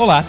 Olá, 0.00 0.24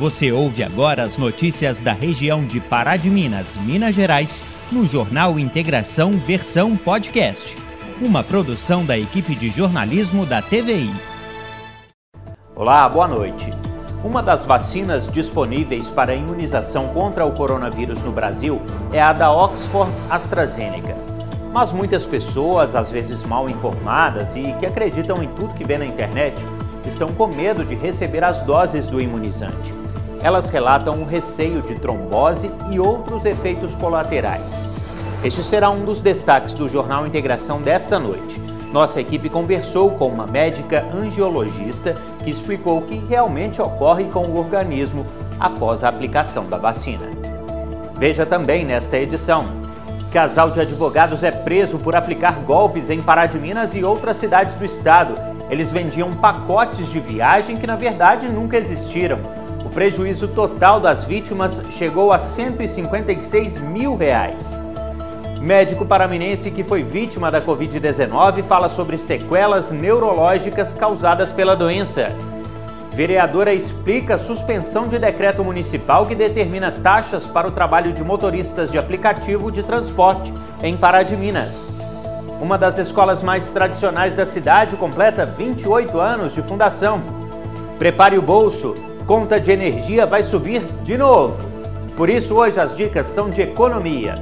você 0.00 0.32
ouve 0.32 0.64
agora 0.64 1.04
as 1.04 1.16
notícias 1.16 1.80
da 1.80 1.92
região 1.92 2.44
de 2.44 2.58
Pará 2.58 2.96
de 2.96 3.08
Minas, 3.08 3.56
Minas 3.56 3.94
Gerais, 3.94 4.42
no 4.72 4.84
Jornal 4.84 5.38
Integração 5.38 6.10
Versão 6.10 6.76
Podcast, 6.76 7.56
uma 8.00 8.24
produção 8.24 8.84
da 8.84 8.98
equipe 8.98 9.36
de 9.36 9.48
jornalismo 9.48 10.26
da 10.26 10.42
TVI. 10.42 10.90
Olá, 12.56 12.88
boa 12.88 13.06
noite. 13.06 13.48
Uma 14.02 14.24
das 14.24 14.44
vacinas 14.44 15.06
disponíveis 15.06 15.88
para 15.88 16.16
imunização 16.16 16.88
contra 16.88 17.24
o 17.24 17.30
coronavírus 17.30 18.02
no 18.02 18.10
Brasil 18.10 18.60
é 18.92 19.00
a 19.00 19.12
da 19.12 19.30
Oxford 19.30 19.92
AstraZeneca. 20.10 20.96
Mas 21.52 21.70
muitas 21.70 22.04
pessoas, 22.04 22.74
às 22.74 22.90
vezes 22.90 23.22
mal 23.22 23.48
informadas 23.48 24.34
e 24.34 24.52
que 24.54 24.66
acreditam 24.66 25.22
em 25.22 25.28
tudo 25.28 25.54
que 25.54 25.62
vê 25.62 25.78
na 25.78 25.86
internet, 25.86 26.42
estão 26.88 27.08
com 27.08 27.26
medo 27.26 27.64
de 27.64 27.74
receber 27.74 28.24
as 28.24 28.40
doses 28.40 28.86
do 28.86 29.00
imunizante. 29.00 29.74
Elas 30.22 30.48
relatam 30.48 30.94
um 30.94 31.04
receio 31.04 31.62
de 31.62 31.74
trombose 31.76 32.50
e 32.70 32.78
outros 32.78 33.24
efeitos 33.24 33.74
colaterais. 33.74 34.66
Este 35.24 35.42
será 35.42 35.70
um 35.70 35.84
dos 35.84 36.00
destaques 36.00 36.54
do 36.54 36.68
Jornal 36.68 37.06
Integração 37.06 37.60
desta 37.60 37.98
noite. 37.98 38.40
Nossa 38.72 39.00
equipe 39.00 39.28
conversou 39.28 39.90
com 39.90 40.08
uma 40.08 40.26
médica 40.26 40.84
angiologista 40.94 41.94
que 42.24 42.30
explicou 42.30 42.78
o 42.78 42.82
que 42.82 42.96
realmente 43.08 43.60
ocorre 43.60 44.04
com 44.04 44.24
o 44.24 44.38
organismo 44.38 45.04
após 45.38 45.84
a 45.84 45.88
aplicação 45.88 46.46
da 46.46 46.56
vacina. 46.56 47.06
Veja 47.96 48.24
também 48.24 48.64
nesta 48.64 48.96
edição. 48.98 49.46
Casal 50.12 50.50
de 50.50 50.60
advogados 50.60 51.22
é 51.22 51.30
preso 51.30 51.78
por 51.78 51.94
aplicar 51.94 52.34
golpes 52.40 52.90
em 52.90 53.00
Pará 53.00 53.26
de 53.26 53.38
Minas 53.38 53.74
e 53.74 53.84
outras 53.84 54.16
cidades 54.16 54.56
do 54.56 54.64
estado. 54.64 55.14
Eles 55.52 55.70
vendiam 55.70 56.10
pacotes 56.10 56.90
de 56.90 56.98
viagem 56.98 57.58
que 57.58 57.66
na 57.66 57.76
verdade 57.76 58.26
nunca 58.26 58.56
existiram. 58.56 59.18
O 59.62 59.68
prejuízo 59.68 60.26
total 60.26 60.80
das 60.80 61.04
vítimas 61.04 61.62
chegou 61.68 62.10
a 62.10 62.18
156 62.18 63.58
mil 63.58 63.94
reais. 63.94 64.58
Médico 65.42 65.84
paraminense 65.84 66.50
que 66.50 66.64
foi 66.64 66.82
vítima 66.82 67.30
da 67.30 67.42
Covid-19 67.42 68.42
fala 68.44 68.70
sobre 68.70 68.96
sequelas 68.96 69.70
neurológicas 69.70 70.72
causadas 70.72 71.30
pela 71.30 71.54
doença. 71.54 72.12
Vereadora 72.90 73.52
explica 73.52 74.14
a 74.14 74.18
suspensão 74.18 74.88
de 74.88 74.98
decreto 74.98 75.44
municipal 75.44 76.06
que 76.06 76.14
determina 76.14 76.72
taxas 76.72 77.28
para 77.28 77.46
o 77.46 77.50
trabalho 77.50 77.92
de 77.92 78.02
motoristas 78.02 78.72
de 78.72 78.78
aplicativo 78.78 79.52
de 79.52 79.62
transporte 79.62 80.32
em 80.62 80.74
Pará 80.78 81.02
de 81.02 81.14
Minas. 81.14 81.81
Uma 82.42 82.58
das 82.58 82.76
escolas 82.76 83.22
mais 83.22 83.50
tradicionais 83.50 84.14
da 84.14 84.26
cidade 84.26 84.74
completa 84.74 85.24
28 85.24 86.00
anos 86.00 86.34
de 86.34 86.42
fundação. 86.42 87.00
Prepare 87.78 88.18
o 88.18 88.22
bolso, 88.22 88.74
conta 89.06 89.38
de 89.38 89.52
energia 89.52 90.04
vai 90.06 90.24
subir 90.24 90.60
de 90.82 90.98
novo. 90.98 91.36
Por 91.96 92.10
isso, 92.10 92.34
hoje 92.34 92.58
as 92.58 92.76
dicas 92.76 93.06
são 93.06 93.30
de 93.30 93.42
economia. 93.42 94.16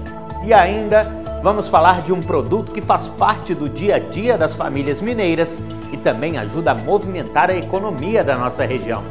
E 0.44 0.52
ainda 0.52 1.10
vamos 1.42 1.70
falar 1.70 2.02
de 2.02 2.12
um 2.12 2.20
produto 2.20 2.72
que 2.72 2.82
faz 2.82 3.08
parte 3.08 3.54
do 3.54 3.70
dia 3.70 3.96
a 3.96 3.98
dia 3.98 4.36
das 4.36 4.54
famílias 4.54 5.00
mineiras 5.00 5.58
e 5.90 5.96
também 5.96 6.36
ajuda 6.36 6.72
a 6.72 6.74
movimentar 6.74 7.48
a 7.48 7.56
economia 7.56 8.22
da 8.22 8.36
nossa 8.36 8.66
região. 8.66 9.02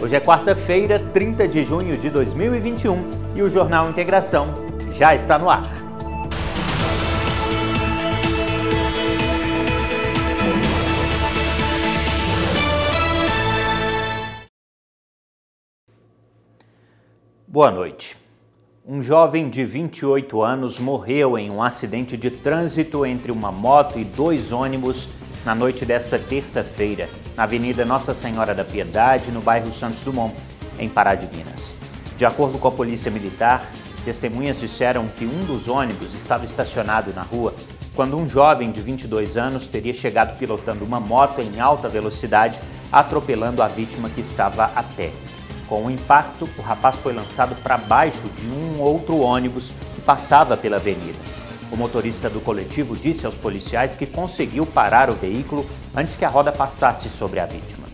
Hoje 0.00 0.14
é 0.14 0.20
quarta-feira, 0.20 1.00
30 1.12 1.48
de 1.48 1.64
junho 1.64 1.98
de 1.98 2.08
2021 2.08 3.04
e 3.34 3.42
o 3.42 3.50
Jornal 3.50 3.90
Integração 3.90 4.54
já 4.92 5.12
está 5.12 5.40
no 5.40 5.50
ar. 5.50 5.93
Boa 17.54 17.70
noite. 17.70 18.16
Um 18.84 19.00
jovem 19.00 19.48
de 19.48 19.64
28 19.64 20.42
anos 20.42 20.80
morreu 20.80 21.38
em 21.38 21.52
um 21.52 21.62
acidente 21.62 22.16
de 22.16 22.28
trânsito 22.28 23.06
entre 23.06 23.30
uma 23.30 23.52
moto 23.52 23.96
e 23.96 24.02
dois 24.02 24.50
ônibus 24.50 25.08
na 25.44 25.54
noite 25.54 25.86
desta 25.86 26.18
terça-feira, 26.18 27.08
na 27.36 27.44
Avenida 27.44 27.84
Nossa 27.84 28.12
Senhora 28.12 28.56
da 28.56 28.64
Piedade, 28.64 29.30
no 29.30 29.40
bairro 29.40 29.72
Santos 29.72 30.02
Dumont, 30.02 30.34
em 30.80 30.88
Pará 30.88 31.14
de 31.14 31.28
Minas. 31.28 31.76
De 32.16 32.26
acordo 32.26 32.58
com 32.58 32.66
a 32.66 32.72
Polícia 32.72 33.08
Militar, 33.08 33.64
testemunhas 34.04 34.58
disseram 34.58 35.06
que 35.06 35.24
um 35.24 35.44
dos 35.44 35.68
ônibus 35.68 36.12
estava 36.12 36.44
estacionado 36.44 37.12
na 37.14 37.22
rua 37.22 37.54
quando 37.94 38.16
um 38.16 38.28
jovem 38.28 38.72
de 38.72 38.82
22 38.82 39.36
anos 39.36 39.68
teria 39.68 39.94
chegado 39.94 40.36
pilotando 40.36 40.84
uma 40.84 40.98
moto 40.98 41.40
em 41.40 41.60
alta 41.60 41.88
velocidade, 41.88 42.58
atropelando 42.90 43.62
a 43.62 43.68
vítima 43.68 44.10
que 44.10 44.22
estava 44.22 44.64
a 44.74 44.82
pé. 44.82 45.12
Com 45.68 45.86
o 45.86 45.90
impacto, 45.90 46.48
o 46.58 46.62
rapaz 46.62 46.96
foi 46.96 47.12
lançado 47.12 47.54
para 47.62 47.78
baixo 47.78 48.28
de 48.36 48.46
um 48.46 48.80
outro 48.80 49.18
ônibus 49.20 49.72
que 49.94 50.00
passava 50.02 50.56
pela 50.56 50.76
avenida. 50.76 51.18
O 51.72 51.76
motorista 51.76 52.28
do 52.28 52.40
coletivo 52.40 52.94
disse 52.94 53.24
aos 53.24 53.36
policiais 53.36 53.96
que 53.96 54.06
conseguiu 54.06 54.66
parar 54.66 55.10
o 55.10 55.14
veículo 55.14 55.64
antes 55.96 56.16
que 56.16 56.24
a 56.24 56.28
roda 56.28 56.52
passasse 56.52 57.08
sobre 57.08 57.40
a 57.40 57.46
vítima. 57.46 57.84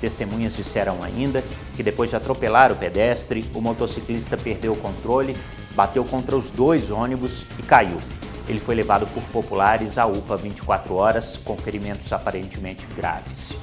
Testemunhas 0.00 0.54
disseram 0.54 0.98
ainda 1.02 1.42
que 1.74 1.82
depois 1.82 2.10
de 2.10 2.16
atropelar 2.16 2.70
o 2.70 2.76
pedestre, 2.76 3.50
o 3.54 3.60
motociclista 3.60 4.36
perdeu 4.36 4.72
o 4.72 4.76
controle, 4.76 5.34
bateu 5.74 6.04
contra 6.04 6.36
os 6.36 6.50
dois 6.50 6.90
ônibus 6.90 7.44
e 7.58 7.62
caiu. 7.62 7.98
Ele 8.46 8.58
foi 8.58 8.74
levado 8.74 9.06
por 9.06 9.22
populares 9.24 9.96
à 9.96 10.04
UPA 10.04 10.36
24 10.36 10.94
horas 10.94 11.38
com 11.42 11.56
ferimentos 11.56 12.12
aparentemente 12.12 12.86
graves. 12.94 13.56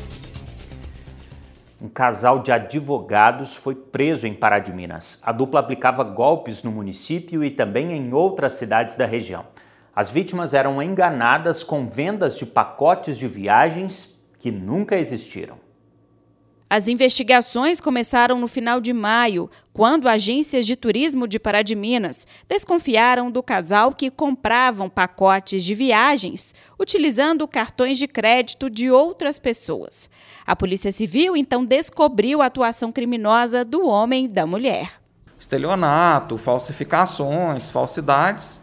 Um 1.83 1.89
casal 1.89 2.37
de 2.37 2.51
advogados 2.51 3.55
foi 3.55 3.73
preso 3.73 4.27
em 4.27 4.35
Pará 4.35 4.59
de 4.59 4.71
Minas. 4.71 5.19
A 5.23 5.31
dupla 5.31 5.61
aplicava 5.61 6.03
golpes 6.03 6.61
no 6.61 6.71
município 6.71 7.43
e 7.43 7.49
também 7.49 7.91
em 7.91 8.13
outras 8.13 8.53
cidades 8.53 8.95
da 8.95 9.07
região. 9.07 9.47
As 9.95 10.11
vítimas 10.11 10.53
eram 10.53 10.79
enganadas 10.79 11.63
com 11.63 11.87
vendas 11.87 12.37
de 12.37 12.45
pacotes 12.45 13.17
de 13.17 13.27
viagens 13.27 14.15
que 14.37 14.51
nunca 14.51 14.95
existiram. 14.95 15.57
As 16.71 16.87
investigações 16.87 17.81
começaram 17.81 18.39
no 18.39 18.47
final 18.47 18.79
de 18.79 18.93
maio, 18.93 19.49
quando 19.73 20.07
agências 20.07 20.65
de 20.65 20.77
turismo 20.77 21.27
de 21.27 21.37
Pará 21.37 21.61
de 21.61 21.75
Minas 21.75 22.25
desconfiaram 22.47 23.29
do 23.29 23.43
casal 23.43 23.93
que 23.93 24.09
compravam 24.09 24.89
pacotes 24.89 25.65
de 25.65 25.75
viagens 25.75 26.55
utilizando 26.79 27.45
cartões 27.45 27.97
de 27.97 28.07
crédito 28.07 28.69
de 28.69 28.89
outras 28.89 29.37
pessoas. 29.37 30.09
A 30.47 30.55
Polícia 30.55 30.93
Civil 30.93 31.35
então 31.35 31.65
descobriu 31.65 32.41
a 32.41 32.45
atuação 32.45 32.89
criminosa 32.89 33.65
do 33.65 33.85
homem 33.85 34.23
e 34.23 34.29
da 34.29 34.47
mulher. 34.47 34.93
Estelionato, 35.37 36.37
falsificações, 36.37 37.69
falsidades 37.69 38.61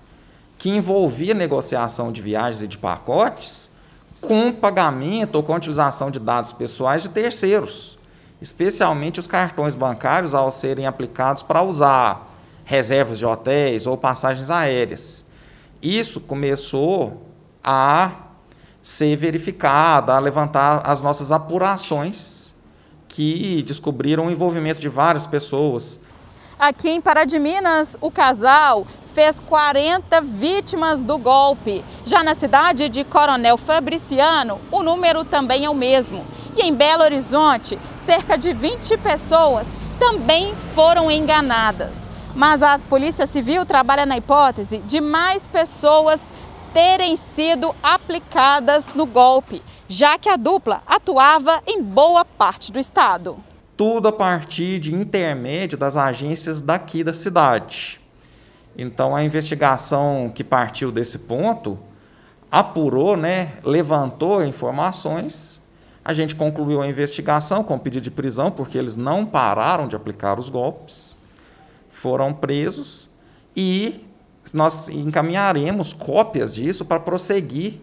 que 0.57 0.71
envolvia 0.71 1.35
negociação 1.35 2.11
de 2.11 2.23
viagens 2.23 2.63
e 2.63 2.67
de 2.67 2.79
pacotes 2.79 3.71
com 4.19 4.51
pagamento 4.51 5.35
ou 5.35 5.43
com 5.43 5.55
utilização 5.55 6.11
de 6.11 6.19
dados 6.19 6.55
pessoais 6.55 7.03
de 7.03 7.11
terceiros 7.11 7.97
especialmente 8.41 9.21
os 9.21 9.26
cartões 9.26 9.75
bancários 9.75 10.34
ao 10.34 10.53
serem 10.53 10.87
aplicados 10.87 11.43
para 11.43 11.62
usar 11.62 12.28
reservas 12.65 13.19
de 13.19 13.26
hotéis 13.26 13.87
ou 13.87 13.97
passagens 13.97 14.50
aéreas. 14.50 15.25
Isso 15.82 16.21
começou 16.21 17.27
a 17.62 18.12
ser 18.82 19.16
verificado, 19.16 20.12
a 20.12 20.19
levantar 20.19 20.82
as 20.84 21.00
nossas 21.00 21.32
apurações 21.32 22.54
que 23.09 23.62
descobriram 23.62 24.27
o 24.27 24.31
envolvimento 24.31 24.81
de 24.81 24.88
várias 24.88 25.27
pessoas. 25.27 25.98
Aqui 26.59 26.91
em 26.91 27.00
Pará 27.00 27.25
de 27.25 27.38
Minas, 27.38 27.97
o 28.00 28.10
casal 28.10 28.87
fez 29.15 29.41
40 29.41 30.21
vítimas 30.21 31.04
do 31.04 31.19
golpe. 31.19 31.84
Já 32.04 32.22
na 32.22 32.34
cidade 32.34 32.88
de 32.88 33.04
Coronel 33.04 33.56
Fabriciano, 33.56 34.60
o 34.71 34.82
número 34.82 35.25
também 35.25 35.65
é 35.65 35.71
o 35.71 35.75
mesmo. 35.75 36.25
Em 36.61 36.75
Belo 36.75 37.05
Horizonte, 37.05 37.79
cerca 38.05 38.37
de 38.37 38.53
20 38.53 38.99
pessoas 38.99 39.69
também 39.97 40.53
foram 40.75 41.09
enganadas. 41.09 42.10
Mas 42.34 42.65
a 42.65 42.81
Polícia 42.81 43.28
Civil 43.28 43.65
trabalha 43.65 44.05
na 44.05 44.19
hipótese 44.19 44.78
de 44.78 45.01
mais 45.01 45.47
pessoas 45.47 46.33
terem 46.75 47.16
sido 47.16 47.72
aplicadas 47.81 48.93
no 48.93 49.07
golpe, 49.07 49.63
já 49.87 50.19
que 50.19 50.28
a 50.28 50.37
dupla 50.37 50.83
atuava 50.84 51.63
em 51.65 51.81
boa 51.81 52.25
parte 52.25 52.72
do 52.72 52.81
estado. 52.81 53.37
Tudo 53.77 54.09
a 54.09 54.13
partir 54.13 54.81
de 54.81 54.93
intermédio 54.93 55.78
das 55.78 55.97
agências 55.97 56.61
daqui 56.61 57.04
da 57.04 57.15
cidade. 57.15 58.01
Então 58.77 59.15
a 59.15 59.22
investigação 59.22 60.31
que 60.34 60.43
partiu 60.43 60.91
desse 60.91 61.21
ponto 61.21 61.78
apurou, 62.51 63.16
né, 63.16 63.53
levantou 63.63 64.45
informações 64.45 65.63
a 66.09 66.15
gente 66.15 66.34
concluiu 66.34 66.81
a 66.81 66.89
investigação 66.89 67.63
com 67.63 67.78
pedido 67.78 68.05
de 68.05 68.10
prisão, 68.10 68.51
porque 68.51 68.78
eles 68.78 68.97
não 68.97 69.27
pararam 69.27 69.87
de 69.87 69.95
aplicar 69.95 70.39
os 70.39 70.49
golpes, 70.49 71.19
foram 71.91 72.33
presos 72.33 73.10
e 73.55 74.07
nós 74.55 74.89
encaminharemos 74.89 75.93
cópias 75.93 76.55
disso 76.55 76.87
para 76.87 76.99
prosseguir 76.99 77.75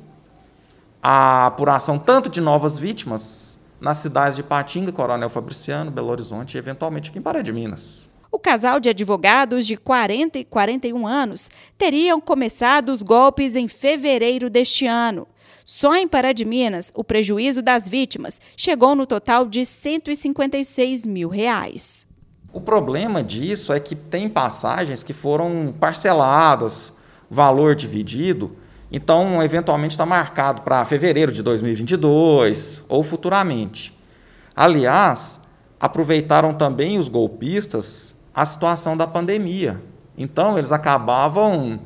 a 1.03 1.45
apuração 1.45 1.99
tanto 1.99 2.27
de 2.27 2.41
novas 2.41 2.79
vítimas 2.79 3.59
nas 3.79 3.99
cidades 3.99 4.35
de 4.35 4.41
Patinga, 4.41 4.91
Coronel 4.91 5.29
Fabriciano, 5.29 5.91
Belo 5.91 6.09
Horizonte 6.09 6.55
e 6.55 6.57
eventualmente 6.57 7.11
aqui 7.11 7.19
em 7.19 7.21
Pará 7.21 7.43
de 7.43 7.53
Minas. 7.53 8.09
O 8.31 8.39
casal 8.39 8.79
de 8.79 8.89
advogados 8.89 9.67
de 9.67 9.77
40 9.77 10.39
e 10.39 10.43
41 10.43 11.05
anos 11.05 11.51
teriam 11.77 12.19
começado 12.19 12.89
os 12.89 13.03
golpes 13.03 13.55
em 13.55 13.67
fevereiro 13.67 14.49
deste 14.49 14.87
ano. 14.87 15.27
Só 15.67 15.95
em 15.95 16.07
Pará 16.07 16.31
de 16.31 16.45
Minas, 16.45 16.91
o 16.93 17.03
prejuízo 17.03 17.59
das 17.59 17.89
vítimas 17.89 18.39
chegou 18.55 18.93
no 18.93 19.07
total 19.07 19.47
de 19.47 19.65
156 19.65 21.07
mil 21.07 21.27
reais. 21.27 22.05
O 22.53 22.61
problema 22.61 23.23
disso 23.23 23.73
é 23.73 23.79
que 23.79 23.95
tem 23.95 24.29
passagens 24.29 25.01
que 25.01 25.11
foram 25.11 25.73
parceladas, 25.79 26.93
valor 27.27 27.73
dividido, 27.73 28.55
então 28.91 29.41
eventualmente 29.41 29.95
está 29.95 30.05
marcado 30.05 30.61
para 30.61 30.85
fevereiro 30.85 31.31
de 31.31 31.41
2022 31.41 32.83
ou 32.87 33.01
futuramente. 33.01 33.91
Aliás, 34.55 35.41
aproveitaram 35.79 36.53
também 36.53 36.99
os 36.99 37.09
golpistas 37.09 38.15
a 38.35 38.45
situação 38.45 38.95
da 38.95 39.07
pandemia. 39.07 39.81
Então, 40.15 40.59
eles 40.59 40.71
acabavam 40.71 41.79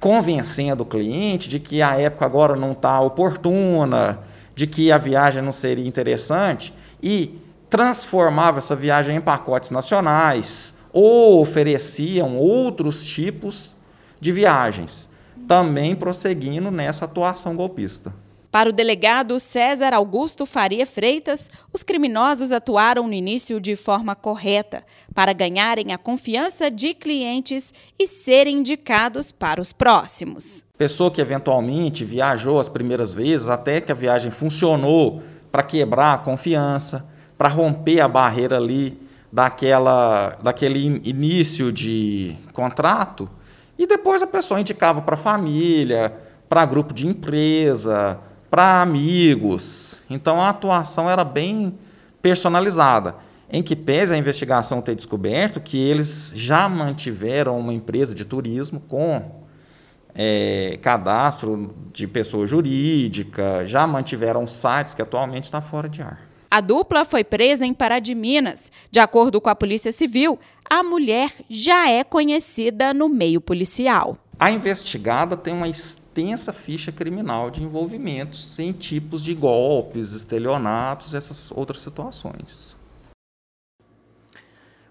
convencendo 0.00 0.82
o 0.82 0.86
cliente 0.86 1.48
de 1.48 1.58
que 1.58 1.82
a 1.82 1.98
época 1.98 2.24
agora 2.24 2.56
não 2.56 2.72
está 2.72 3.00
oportuna, 3.00 4.20
de 4.54 4.66
que 4.66 4.90
a 4.92 4.98
viagem 4.98 5.42
não 5.42 5.52
seria 5.52 5.86
interessante 5.86 6.72
e 7.02 7.38
transformava 7.68 8.58
essa 8.58 8.76
viagem 8.76 9.16
em 9.16 9.20
pacotes 9.20 9.70
nacionais 9.70 10.74
ou 10.92 11.40
ofereciam 11.40 12.36
outros 12.38 13.04
tipos 13.04 13.76
de 14.20 14.32
viagens, 14.32 15.08
também 15.46 15.94
prosseguindo 15.94 16.70
nessa 16.70 17.04
atuação 17.04 17.54
golpista. 17.54 18.14
Para 18.56 18.70
o 18.70 18.72
delegado 18.72 19.38
César 19.38 19.92
Augusto 19.92 20.46
Faria 20.46 20.86
Freitas, 20.86 21.50
os 21.74 21.82
criminosos 21.82 22.52
atuaram 22.52 23.06
no 23.06 23.12
início 23.12 23.60
de 23.60 23.76
forma 23.76 24.14
correta 24.14 24.82
para 25.14 25.34
ganharem 25.34 25.92
a 25.92 25.98
confiança 25.98 26.70
de 26.70 26.94
clientes 26.94 27.74
e 27.98 28.06
serem 28.08 28.60
indicados 28.60 29.30
para 29.30 29.60
os 29.60 29.74
próximos. 29.74 30.64
Pessoa 30.78 31.10
que 31.10 31.20
eventualmente 31.20 32.02
viajou 32.02 32.58
as 32.58 32.66
primeiras 32.66 33.12
vezes 33.12 33.50
até 33.50 33.78
que 33.78 33.92
a 33.92 33.94
viagem 33.94 34.30
funcionou 34.30 35.22
para 35.52 35.62
quebrar 35.62 36.14
a 36.14 36.18
confiança, 36.18 37.06
para 37.36 37.50
romper 37.50 38.00
a 38.00 38.08
barreira 38.08 38.56
ali 38.56 38.98
daquela, 39.30 40.30
daquele 40.42 41.02
início 41.04 41.70
de 41.70 42.34
contrato, 42.54 43.28
e 43.78 43.86
depois 43.86 44.22
a 44.22 44.26
pessoa 44.26 44.58
indicava 44.58 45.02
para 45.02 45.14
família, 45.14 46.10
para 46.48 46.64
grupo 46.64 46.94
de 46.94 47.06
empresa, 47.06 48.18
para 48.56 48.80
amigos. 48.80 50.00
Então 50.08 50.40
a 50.40 50.48
atuação 50.48 51.10
era 51.10 51.22
bem 51.22 51.74
personalizada. 52.22 53.16
Em 53.52 53.62
que 53.62 53.76
pese 53.76 54.14
a 54.14 54.16
investigação 54.16 54.80
ter 54.80 54.94
descoberto 54.94 55.60
que 55.60 55.76
eles 55.76 56.32
já 56.34 56.66
mantiveram 56.66 57.58
uma 57.58 57.74
empresa 57.74 58.14
de 58.14 58.24
turismo 58.24 58.80
com 58.80 59.44
é, 60.14 60.78
cadastro 60.80 61.76
de 61.92 62.08
pessoa 62.08 62.46
jurídica, 62.46 63.66
já 63.66 63.86
mantiveram 63.86 64.46
sites 64.46 64.94
que 64.94 65.02
atualmente 65.02 65.44
está 65.44 65.60
fora 65.60 65.86
de 65.86 66.00
ar. 66.00 66.18
A 66.50 66.62
dupla 66.62 67.04
foi 67.04 67.24
presa 67.24 67.66
em 67.66 67.74
Pará 67.74 67.98
de 67.98 68.14
Minas. 68.14 68.72
De 68.90 68.98
acordo 68.98 69.38
com 69.38 69.50
a 69.50 69.54
Polícia 69.54 69.92
Civil, 69.92 70.38
a 70.68 70.82
mulher 70.82 71.30
já 71.50 71.90
é 71.90 72.02
conhecida 72.02 72.94
no 72.94 73.06
meio 73.06 73.38
policial. 73.38 74.16
A 74.38 74.50
investigada 74.50 75.34
tem 75.34 75.54
uma 75.54 75.66
extensa 75.66 76.52
ficha 76.52 76.92
criminal 76.92 77.50
de 77.50 77.62
envolvimentos 77.62 78.58
em 78.58 78.70
tipos 78.70 79.24
de 79.24 79.34
golpes, 79.34 80.12
estelionatos, 80.12 81.14
essas 81.14 81.50
outras 81.50 81.80
situações. 81.80 82.76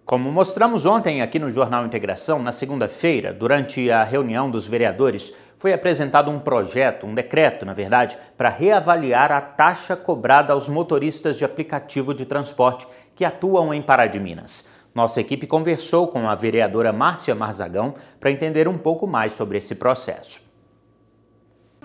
Como 0.04 0.32
mostramos 0.32 0.88
ontem 0.88 1.22
aqui 1.22 1.38
no 1.38 1.52
Jornal 1.52 1.86
Integração, 1.86 2.42
na 2.42 2.52
segunda-feira, 2.52 3.32
durante 3.32 3.92
a 3.92 4.04
reunião 4.04 4.50
dos 4.50 4.68
vereadores, 4.68 5.32
foi 5.60 5.74
apresentado 5.74 6.32
um 6.32 6.40
projeto, 6.40 7.06
um 7.06 7.14
decreto, 7.14 7.68
na 7.68 7.74
verdade, 7.74 8.18
para 8.36 8.50
reavaliar 8.50 9.32
a 9.32 9.42
taxa 9.42 9.96
cobrada 9.96 10.54
aos 10.54 10.68
motoristas 10.68 11.38
de 11.38 11.46
aplicativo 11.46 12.16
de 12.16 12.26
transporte 12.26 12.88
que 13.16 13.24
atuam 13.24 13.72
em 13.72 13.82
Pará 13.82 14.08
de 14.08 14.20
Minas. 14.20 14.68
Nossa 14.96 15.20
equipe 15.20 15.46
conversou 15.46 16.08
com 16.08 16.30
a 16.30 16.36
vereadora 16.36 16.94
Márcia 16.94 17.36
Marzagão 17.36 17.96
para 18.18 18.32
entender 18.32 18.66
um 18.66 18.78
pouco 18.78 19.06
mais 19.06 19.34
sobre 19.34 19.58
esse 19.58 19.76
processo. 19.76 20.40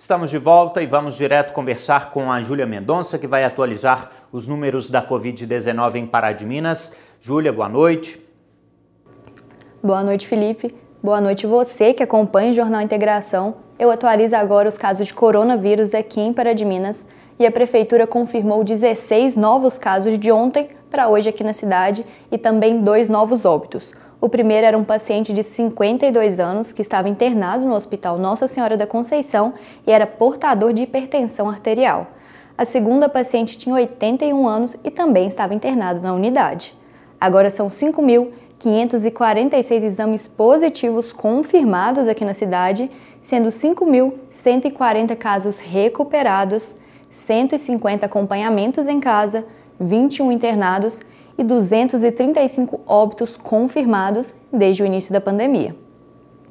Estamos 0.00 0.30
de 0.30 0.38
volta 0.38 0.80
e 0.80 0.86
vamos 0.86 1.16
direto 1.16 1.52
conversar 1.52 2.12
com 2.12 2.30
a 2.30 2.40
Júlia 2.40 2.64
Mendonça, 2.64 3.18
que 3.18 3.26
vai 3.26 3.42
atualizar 3.42 4.08
os 4.30 4.46
números 4.46 4.88
da 4.88 5.04
Covid-19 5.04 5.96
em 5.96 6.06
Pará 6.06 6.30
de 6.30 6.46
Minas. 6.46 6.94
Júlia, 7.20 7.52
boa 7.52 7.68
noite. 7.68 8.16
Boa 9.82 10.04
noite, 10.04 10.28
Felipe. 10.28 10.72
Boa 11.02 11.20
noite 11.20 11.48
você 11.48 11.92
que 11.92 12.00
acompanha 12.00 12.52
o 12.52 12.54
Jornal 12.54 12.80
Integração. 12.80 13.56
Eu 13.76 13.90
atualizo 13.90 14.36
agora 14.36 14.68
os 14.68 14.78
casos 14.78 15.08
de 15.08 15.12
coronavírus 15.12 15.92
aqui 15.92 16.20
em 16.20 16.32
Pará 16.32 16.52
de 16.52 16.64
Minas 16.64 17.04
e 17.36 17.44
a 17.44 17.50
prefeitura 17.50 18.06
confirmou 18.06 18.62
16 18.62 19.34
novos 19.34 19.78
casos 19.78 20.16
de 20.16 20.30
ontem 20.30 20.68
para 20.88 21.08
hoje 21.08 21.28
aqui 21.28 21.42
na 21.42 21.52
cidade 21.52 22.06
e 22.30 22.38
também 22.38 22.82
dois 22.82 23.08
novos 23.08 23.44
óbitos. 23.44 23.92
O 24.20 24.28
primeiro 24.28 24.66
era 24.66 24.76
um 24.76 24.82
paciente 24.82 25.32
de 25.32 25.44
52 25.44 26.40
anos 26.40 26.72
que 26.72 26.82
estava 26.82 27.08
internado 27.08 27.64
no 27.64 27.74
Hospital 27.74 28.18
Nossa 28.18 28.48
Senhora 28.48 28.76
da 28.76 28.84
Conceição 28.84 29.54
e 29.86 29.92
era 29.92 30.08
portador 30.08 30.72
de 30.72 30.82
hipertensão 30.82 31.48
arterial. 31.48 32.08
A 32.56 32.64
segunda 32.64 33.08
paciente 33.08 33.56
tinha 33.56 33.76
81 33.76 34.48
anos 34.48 34.74
e 34.82 34.90
também 34.90 35.28
estava 35.28 35.54
internado 35.54 36.00
na 36.00 36.12
unidade. 36.12 36.74
Agora 37.20 37.48
são 37.48 37.68
5.546 37.68 39.84
exames 39.84 40.26
positivos 40.26 41.12
confirmados 41.12 42.08
aqui 42.08 42.24
na 42.24 42.34
cidade, 42.34 42.90
sendo 43.22 43.50
5.140 43.50 45.14
casos 45.14 45.60
recuperados, 45.60 46.74
150 47.08 48.04
acompanhamentos 48.04 48.88
em 48.88 48.98
casa, 48.98 49.44
21 49.78 50.32
internados 50.32 50.98
e 51.38 51.44
235 51.44 52.80
óbitos 52.84 53.36
confirmados 53.36 54.34
desde 54.52 54.82
o 54.82 54.86
início 54.86 55.12
da 55.12 55.20
pandemia. 55.20 55.74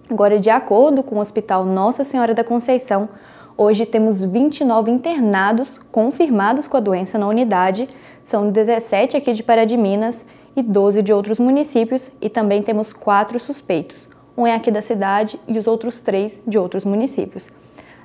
Agora, 0.10 0.40
de 0.40 0.50
acordo 0.50 1.04
com 1.04 1.18
o 1.18 1.20
Hospital 1.20 1.66
Nossa 1.66 2.06
Senhora 2.06 2.34
da 2.34 2.44
Conceição, 2.44 3.10
hoje 3.58 3.86
temos 3.86 4.24
29 4.24 4.90
internados 4.90 5.78
confirmados 5.92 6.66
com 6.66 6.78
a 6.78 6.80
doença 6.80 7.18
na 7.18 7.28
unidade, 7.28 7.90
são 8.24 8.50
17 8.50 9.18
aqui 9.18 9.34
de 9.34 9.44
Pará 9.44 9.66
de 9.66 9.76
Minas 9.76 10.26
e 10.56 10.64
12 10.64 11.02
de 11.02 11.12
outros 11.12 11.40
municípios, 11.40 12.10
e 12.22 12.30
também 12.30 12.64
temos 12.64 12.94
quatro 12.94 13.38
suspeitos. 13.38 14.10
Um 14.38 14.48
é 14.48 14.56
aqui 14.56 14.72
da 14.72 14.82
cidade 14.82 15.38
e 15.48 15.58
os 15.60 15.68
outros 15.68 16.00
três 16.00 16.42
de 16.48 16.58
outros 16.58 16.86
municípios. 16.86 17.50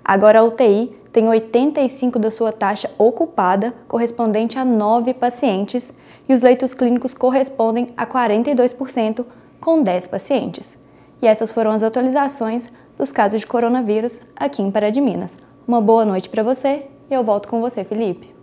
Agora 0.05 0.41
a 0.41 0.43
UTI 0.43 0.91
tem 1.13 1.29
85 1.29 2.19
da 2.19 2.31
sua 2.31 2.51
taxa 2.51 2.91
ocupada, 2.99 3.73
correspondente 3.87 4.59
a 4.59 4.65
9 4.65 5.15
pacientes, 5.15 5.95
e 6.29 6.35
os 6.35 6.43
leitos 6.43 6.75
clínicos 6.75 7.15
correspondem 7.15 7.89
a 7.97 8.07
42%, 8.07 9.25
com 9.61 9.83
10 9.83 10.07
pacientes. 10.09 10.79
E 11.21 11.27
essas 11.27 11.53
foram 11.53 11.71
as 11.71 11.83
atualizações 11.83 12.69
dos 12.99 13.13
casos 13.13 13.41
de 13.41 13.47
coronavírus 13.47 14.21
aqui 14.37 14.63
em 14.63 14.71
Pará 14.71 14.91
de 14.91 15.01
Minas. 15.01 15.37
Uma 15.67 15.81
boa 15.81 16.05
noite 16.05 16.29
para 16.29 16.43
você 16.43 16.87
e 17.11 17.15
eu 17.15 17.23
volto 17.23 17.49
com 17.49 17.61
você, 17.61 17.85
Felipe. 17.85 18.35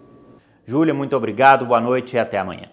Júlia, 0.65 0.93
muito 0.93 1.15
obrigado, 1.15 1.65
boa 1.65 1.81
noite 1.81 2.15
e 2.15 2.19
até 2.19 2.37
amanhã. 2.37 2.69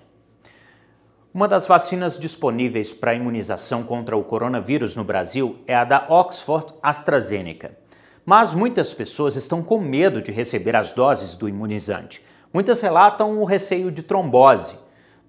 Uma 1.33 1.47
das 1.47 1.67
vacinas 1.67 2.19
disponíveis 2.19 2.95
para 2.95 3.15
imunização 3.15 3.83
contra 3.83 4.17
o 4.17 4.25
coronavírus 4.25 4.97
no 4.97 5.05
Brasil 5.05 5.57
é 5.67 5.75
a 5.75 5.85
da 5.85 6.07
Oxford 6.09 6.73
AstraZeneca. 6.83 7.77
Mas 8.25 8.55
muitas 8.55 8.95
pessoas 8.95 9.37
estão 9.37 9.63
com 9.63 9.79
medo 9.79 10.23
de 10.23 10.33
receber 10.33 10.75
as 10.75 10.93
doses 10.93 11.35
do 11.35 11.49
imunizante. 11.49 12.25
Muitas 12.53 12.81
relatam 12.81 13.39
o 13.39 13.45
receio 13.45 13.91
de 13.91 14.03
trombose. 14.03 14.77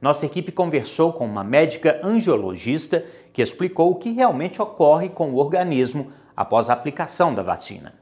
Nossa 0.01 0.25
equipe 0.25 0.51
conversou 0.51 1.11
com 1.11 1.25
uma 1.25 1.43
médica 1.43 1.99
angiologista 2.03 3.03
que 3.33 3.41
explicou 3.41 3.91
o 3.91 3.95
que 3.95 4.11
realmente 4.11 4.61
ocorre 4.61 5.09
com 5.09 5.31
o 5.31 5.37
organismo 5.37 6.11
após 6.35 6.69
a 6.69 6.73
aplicação 6.73 7.33
da 7.33 7.41
vacina. 7.41 7.93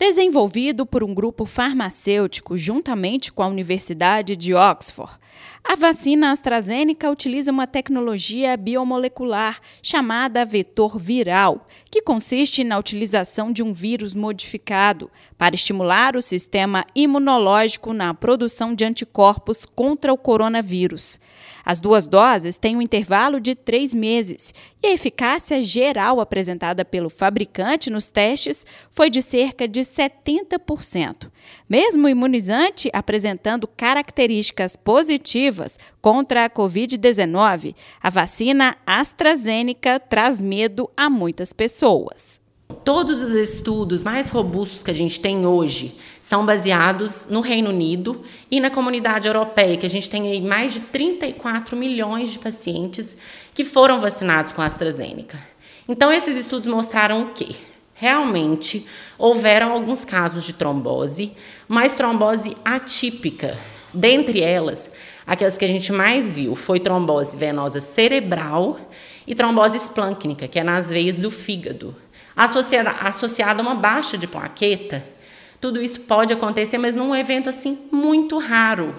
Desenvolvido 0.00 0.86
por 0.86 1.04
um 1.04 1.12
grupo 1.12 1.44
farmacêutico 1.44 2.56
juntamente 2.56 3.30
com 3.30 3.42
a 3.42 3.46
Universidade 3.46 4.34
de 4.34 4.54
Oxford, 4.54 5.12
a 5.62 5.76
vacina 5.76 6.30
AstraZeneca 6.30 7.10
utiliza 7.10 7.52
uma 7.52 7.66
tecnologia 7.66 8.56
biomolecular 8.56 9.60
chamada 9.82 10.42
vetor 10.42 10.98
viral, 10.98 11.68
que 11.90 12.00
consiste 12.00 12.64
na 12.64 12.78
utilização 12.78 13.52
de 13.52 13.62
um 13.62 13.74
vírus 13.74 14.14
modificado 14.14 15.10
para 15.36 15.54
estimular 15.54 16.16
o 16.16 16.22
sistema 16.22 16.82
imunológico 16.94 17.92
na 17.92 18.14
produção 18.14 18.74
de 18.74 18.86
anticorpos 18.86 19.66
contra 19.66 20.14
o 20.14 20.16
coronavírus. 20.16 21.20
As 21.64 21.78
duas 21.78 22.06
doses 22.06 22.56
têm 22.56 22.76
um 22.76 22.82
intervalo 22.82 23.40
de 23.40 23.54
três 23.54 23.94
meses 23.94 24.52
e 24.82 24.88
a 24.88 24.92
eficácia 24.92 25.62
geral 25.62 26.20
apresentada 26.20 26.84
pelo 26.84 27.10
fabricante 27.10 27.90
nos 27.90 28.08
testes 28.08 28.66
foi 28.90 29.10
de 29.10 29.22
cerca 29.22 29.68
de 29.68 29.80
70%. 29.80 31.30
Mesmo 31.68 32.06
o 32.06 32.08
imunizante 32.10 32.90
apresentando 32.92 33.66
características 33.66 34.76
positivas 34.76 35.78
contra 36.00 36.44
a 36.44 36.50
Covid-19, 36.50 37.74
a 38.02 38.10
vacina 38.10 38.76
AstraZeneca 38.86 40.00
traz 40.00 40.40
medo 40.40 40.90
a 40.96 41.08
muitas 41.08 41.52
pessoas. 41.52 42.40
Todos 42.82 43.22
os 43.22 43.34
estudos 43.34 44.02
mais 44.02 44.30
robustos 44.30 44.82
que 44.82 44.90
a 44.90 44.94
gente 44.94 45.20
tem 45.20 45.44
hoje 45.44 45.98
são 46.22 46.46
baseados 46.46 47.26
no 47.28 47.40
Reino 47.40 47.68
Unido 47.68 48.22
e 48.50 48.58
na 48.58 48.70
comunidade 48.70 49.28
europeia, 49.28 49.76
que 49.76 49.84
a 49.84 49.90
gente 49.90 50.08
tem 50.08 50.40
mais 50.40 50.72
de 50.72 50.80
34 50.80 51.76
milhões 51.76 52.30
de 52.30 52.38
pacientes 52.38 53.16
que 53.52 53.64
foram 53.64 54.00
vacinados 54.00 54.52
com 54.52 54.62
a 54.62 54.64
AstraZeneca. 54.64 55.38
Então, 55.86 56.10
esses 56.10 56.38
estudos 56.38 56.68
mostraram 56.68 57.22
o 57.22 57.26
quê? 57.34 57.54
Realmente 57.92 58.86
houveram 59.18 59.72
alguns 59.72 60.02
casos 60.02 60.42
de 60.42 60.54
trombose, 60.54 61.32
mas 61.68 61.94
trombose 61.94 62.56
atípica. 62.64 63.58
Dentre 63.92 64.40
elas, 64.40 64.88
aquelas 65.26 65.58
que 65.58 65.66
a 65.66 65.68
gente 65.68 65.92
mais 65.92 66.34
viu 66.34 66.56
foi 66.56 66.80
trombose 66.80 67.36
venosa 67.36 67.78
cerebral 67.78 68.80
e 69.26 69.34
trombose 69.34 69.76
esplâncnica, 69.76 70.48
que 70.48 70.58
é 70.58 70.64
nas 70.64 70.88
veias 70.88 71.18
do 71.18 71.30
fígado 71.30 71.94
associada, 72.44 72.90
associada 72.90 73.62
a 73.62 73.62
uma 73.62 73.74
baixa 73.74 74.16
de 74.16 74.26
plaqueta, 74.26 75.06
tudo 75.60 75.82
isso 75.82 76.00
pode 76.00 76.32
acontecer, 76.32 76.78
mas 76.78 76.96
num 76.96 77.14
evento 77.14 77.50
assim 77.50 77.78
muito 77.92 78.38
raro. 78.38 78.94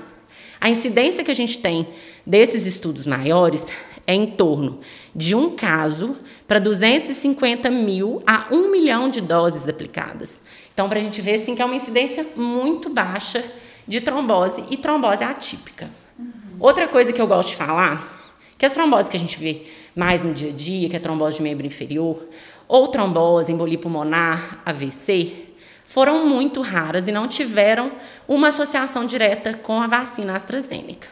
A 0.60 0.70
incidência 0.70 1.24
que 1.24 1.32
a 1.32 1.36
gente 1.36 1.58
tem 1.58 1.88
desses 2.24 2.68
estudos 2.68 3.08
maiores 3.08 3.66
é 4.06 4.14
em 4.14 4.28
torno 4.28 4.80
de 5.16 5.34
um 5.34 5.56
caso 5.56 6.16
para 6.48 6.60
250 6.60 7.70
mil 7.72 8.22
a 8.28 8.46
1 8.52 8.70
milhão 8.70 9.10
de 9.10 9.22
doses 9.22 9.68
aplicadas. 9.68 10.40
Então, 10.72 10.88
para 10.88 11.00
a 11.00 11.02
gente 11.02 11.20
ver 11.20 11.42
assim, 11.42 11.56
que 11.56 11.64
é 11.64 11.66
uma 11.66 11.76
incidência 11.76 12.28
muito 12.36 12.92
baixa 12.92 13.44
de 13.88 14.00
trombose 14.02 14.64
e 14.70 14.78
trombose 14.78 15.24
atípica. 15.24 15.90
Uhum. 16.18 16.28
Outra 16.60 16.88
coisa 16.88 17.12
que 17.12 17.20
eu 17.20 17.26
gosto 17.26 17.50
de 17.50 17.56
falar, 17.56 18.22
que 18.56 18.66
as 18.68 18.74
tromboses 18.74 19.10
que 19.10 19.18
a 19.18 19.20
gente 19.20 19.40
vê 19.40 19.64
mais 19.96 20.22
no 20.22 20.32
dia 20.34 20.50
a 20.50 20.54
dia, 20.54 20.88
que 20.88 20.96
é 20.96 21.00
a 21.00 21.02
trombose 21.02 21.38
de 21.38 21.44
membro 21.44 21.66
inferior, 21.66 22.24
ou 22.72 22.88
trombose, 22.88 23.52
embolia 23.52 23.78
pulmonar, 23.78 24.62
AVC, 24.66 25.50
foram 25.86 26.26
muito 26.26 26.62
raras 26.62 27.06
e 27.06 27.12
não 27.12 27.28
tiveram 27.28 27.92
uma 28.26 28.48
associação 28.48 29.06
direta 29.06 29.54
com 29.54 29.82
a 29.82 29.88
vacina 29.88 30.38
AstraZeneca. 30.38 31.10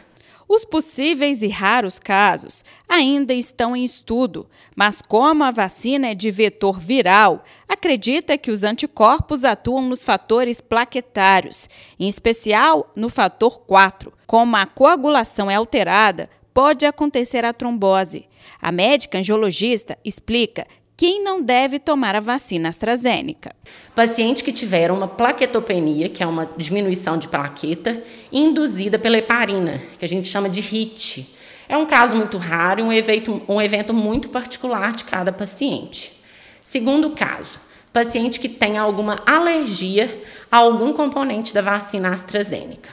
Os 0.48 0.64
possíveis 0.64 1.42
e 1.42 1.48
raros 1.48 1.98
casos 1.98 2.64
ainda 2.88 3.34
estão 3.34 3.76
em 3.76 3.84
estudo, 3.84 4.46
mas 4.74 5.02
como 5.02 5.44
a 5.44 5.50
vacina 5.50 6.08
é 6.08 6.14
de 6.14 6.30
vetor 6.30 6.80
viral, 6.80 7.44
acredita 7.68 8.38
que 8.38 8.50
os 8.50 8.64
anticorpos 8.64 9.44
atuam 9.44 9.82
nos 9.82 10.02
fatores 10.02 10.62
plaquetários, 10.62 11.68
em 11.98 12.08
especial 12.08 12.90
no 12.96 13.10
fator 13.10 13.60
4. 13.60 14.10
Como 14.26 14.56
a 14.56 14.64
coagulação 14.64 15.50
é 15.50 15.56
alterada, 15.56 16.30
pode 16.54 16.86
acontecer 16.86 17.44
a 17.44 17.52
trombose. 17.52 18.26
A 18.60 18.72
médica 18.72 19.18
angiologista 19.18 19.98
explica 20.04 20.66
quem 21.00 21.24
não 21.24 21.40
deve 21.40 21.78
tomar 21.78 22.14
a 22.14 22.20
vacina 22.20 22.68
AstraZeneca? 22.68 23.56
Pacientes 23.94 24.42
que 24.42 24.52
tiveram 24.52 24.94
uma 24.94 25.08
plaquetopenia, 25.08 26.10
que 26.10 26.22
é 26.22 26.26
uma 26.26 26.46
diminuição 26.58 27.16
de 27.16 27.26
plaqueta, 27.26 28.04
induzida 28.30 28.98
pela 28.98 29.16
heparina, 29.16 29.80
que 29.98 30.04
a 30.04 30.08
gente 30.08 30.28
chama 30.28 30.46
de 30.46 30.60
HIT. 30.60 31.34
É 31.66 31.74
um 31.74 31.86
caso 31.86 32.14
muito 32.14 32.36
raro 32.36 32.80
e 32.80 32.82
um 32.82 32.92
evento, 32.92 33.40
um 33.48 33.62
evento 33.62 33.94
muito 33.94 34.28
particular 34.28 34.92
de 34.92 35.06
cada 35.06 35.32
paciente. 35.32 36.22
Segundo 36.62 37.08
caso, 37.12 37.58
paciente 37.94 38.38
que 38.38 38.50
tem 38.50 38.76
alguma 38.76 39.16
alergia 39.24 40.22
a 40.52 40.58
algum 40.58 40.92
componente 40.92 41.54
da 41.54 41.62
vacina 41.62 42.12
AstraZeneca. 42.12 42.90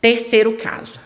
Terceiro 0.00 0.56
caso, 0.56 0.98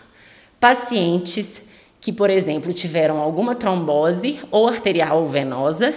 pacientes 0.59 1.61
que, 2.01 2.11
por 2.11 2.29
exemplo, 2.29 2.73
tiveram 2.73 3.19
alguma 3.19 3.55
trombose 3.55 4.39
ou 4.51 4.67
arterial 4.67 5.21
ou 5.21 5.27
venosa, 5.27 5.93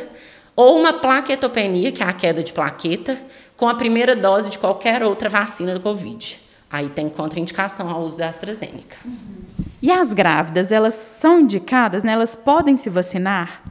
ou 0.56 0.78
uma 0.78 0.94
plaquetopenia, 0.94 1.92
que 1.92 2.02
é 2.02 2.06
a 2.06 2.12
queda 2.14 2.42
de 2.42 2.52
plaqueta, 2.52 3.18
com 3.56 3.68
a 3.68 3.74
primeira 3.74 4.16
dose 4.16 4.50
de 4.50 4.58
qualquer 4.58 5.02
outra 5.02 5.28
vacina 5.28 5.74
do 5.74 5.80
Covid. 5.80 6.40
Aí 6.70 6.88
tem 6.88 7.08
contraindicação 7.08 7.88
ao 7.88 8.02
uso 8.02 8.16
da 8.16 8.28
AstraZeneca. 8.28 8.96
Uhum. 9.04 9.36
E 9.80 9.90
as 9.90 10.12
grávidas, 10.12 10.72
elas 10.72 10.94
são 10.94 11.40
indicadas, 11.40 12.02
né? 12.02 12.12
elas 12.12 12.34
podem 12.34 12.76
se 12.76 12.88
vacinar? 12.88 13.62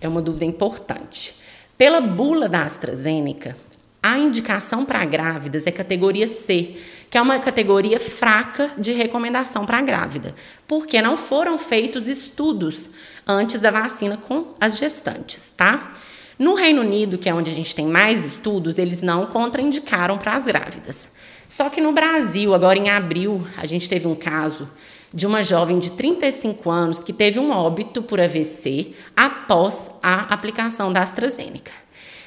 É 0.00 0.08
uma 0.08 0.20
dúvida 0.20 0.44
importante. 0.44 1.34
Pela 1.78 2.00
bula 2.00 2.48
da 2.48 2.62
AstraZeneca, 2.62 3.56
a 4.02 4.18
indicação 4.18 4.84
para 4.84 5.04
grávidas 5.04 5.66
é 5.66 5.70
categoria 5.70 6.28
C, 6.28 6.76
que 7.08 7.16
é 7.16 7.22
uma 7.22 7.38
categoria 7.38 7.98
fraca 7.98 8.70
de 8.76 8.92
recomendação 8.92 9.64
para 9.64 9.80
grávida, 9.80 10.34
porque 10.66 11.00
não 11.00 11.16
foram 11.16 11.58
feitos 11.58 12.06
estudos 12.06 12.88
antes 13.26 13.60
da 13.60 13.70
vacina 13.70 14.16
com 14.16 14.54
as 14.60 14.76
gestantes, 14.76 15.52
tá? 15.56 15.92
No 16.38 16.54
Reino 16.54 16.82
Unido, 16.82 17.16
que 17.16 17.28
é 17.28 17.34
onde 17.34 17.50
a 17.50 17.54
gente 17.54 17.74
tem 17.74 17.86
mais 17.86 18.24
estudos, 18.24 18.76
eles 18.76 19.00
não 19.00 19.26
contraindicaram 19.26 20.18
para 20.18 20.34
as 20.34 20.44
grávidas. 20.44 21.08
Só 21.48 21.70
que 21.70 21.80
no 21.80 21.92
Brasil, 21.92 22.54
agora 22.54 22.78
em 22.78 22.90
abril, 22.90 23.46
a 23.56 23.64
gente 23.64 23.88
teve 23.88 24.06
um 24.06 24.14
caso 24.14 24.68
de 25.14 25.26
uma 25.26 25.42
jovem 25.42 25.78
de 25.78 25.92
35 25.92 26.70
anos 26.70 26.98
que 26.98 27.12
teve 27.12 27.38
um 27.38 27.50
óbito 27.50 28.02
por 28.02 28.20
AVC 28.20 28.92
após 29.16 29.90
a 30.02 30.32
aplicação 30.34 30.92
da 30.92 31.02
AstraZeneca. 31.02 31.72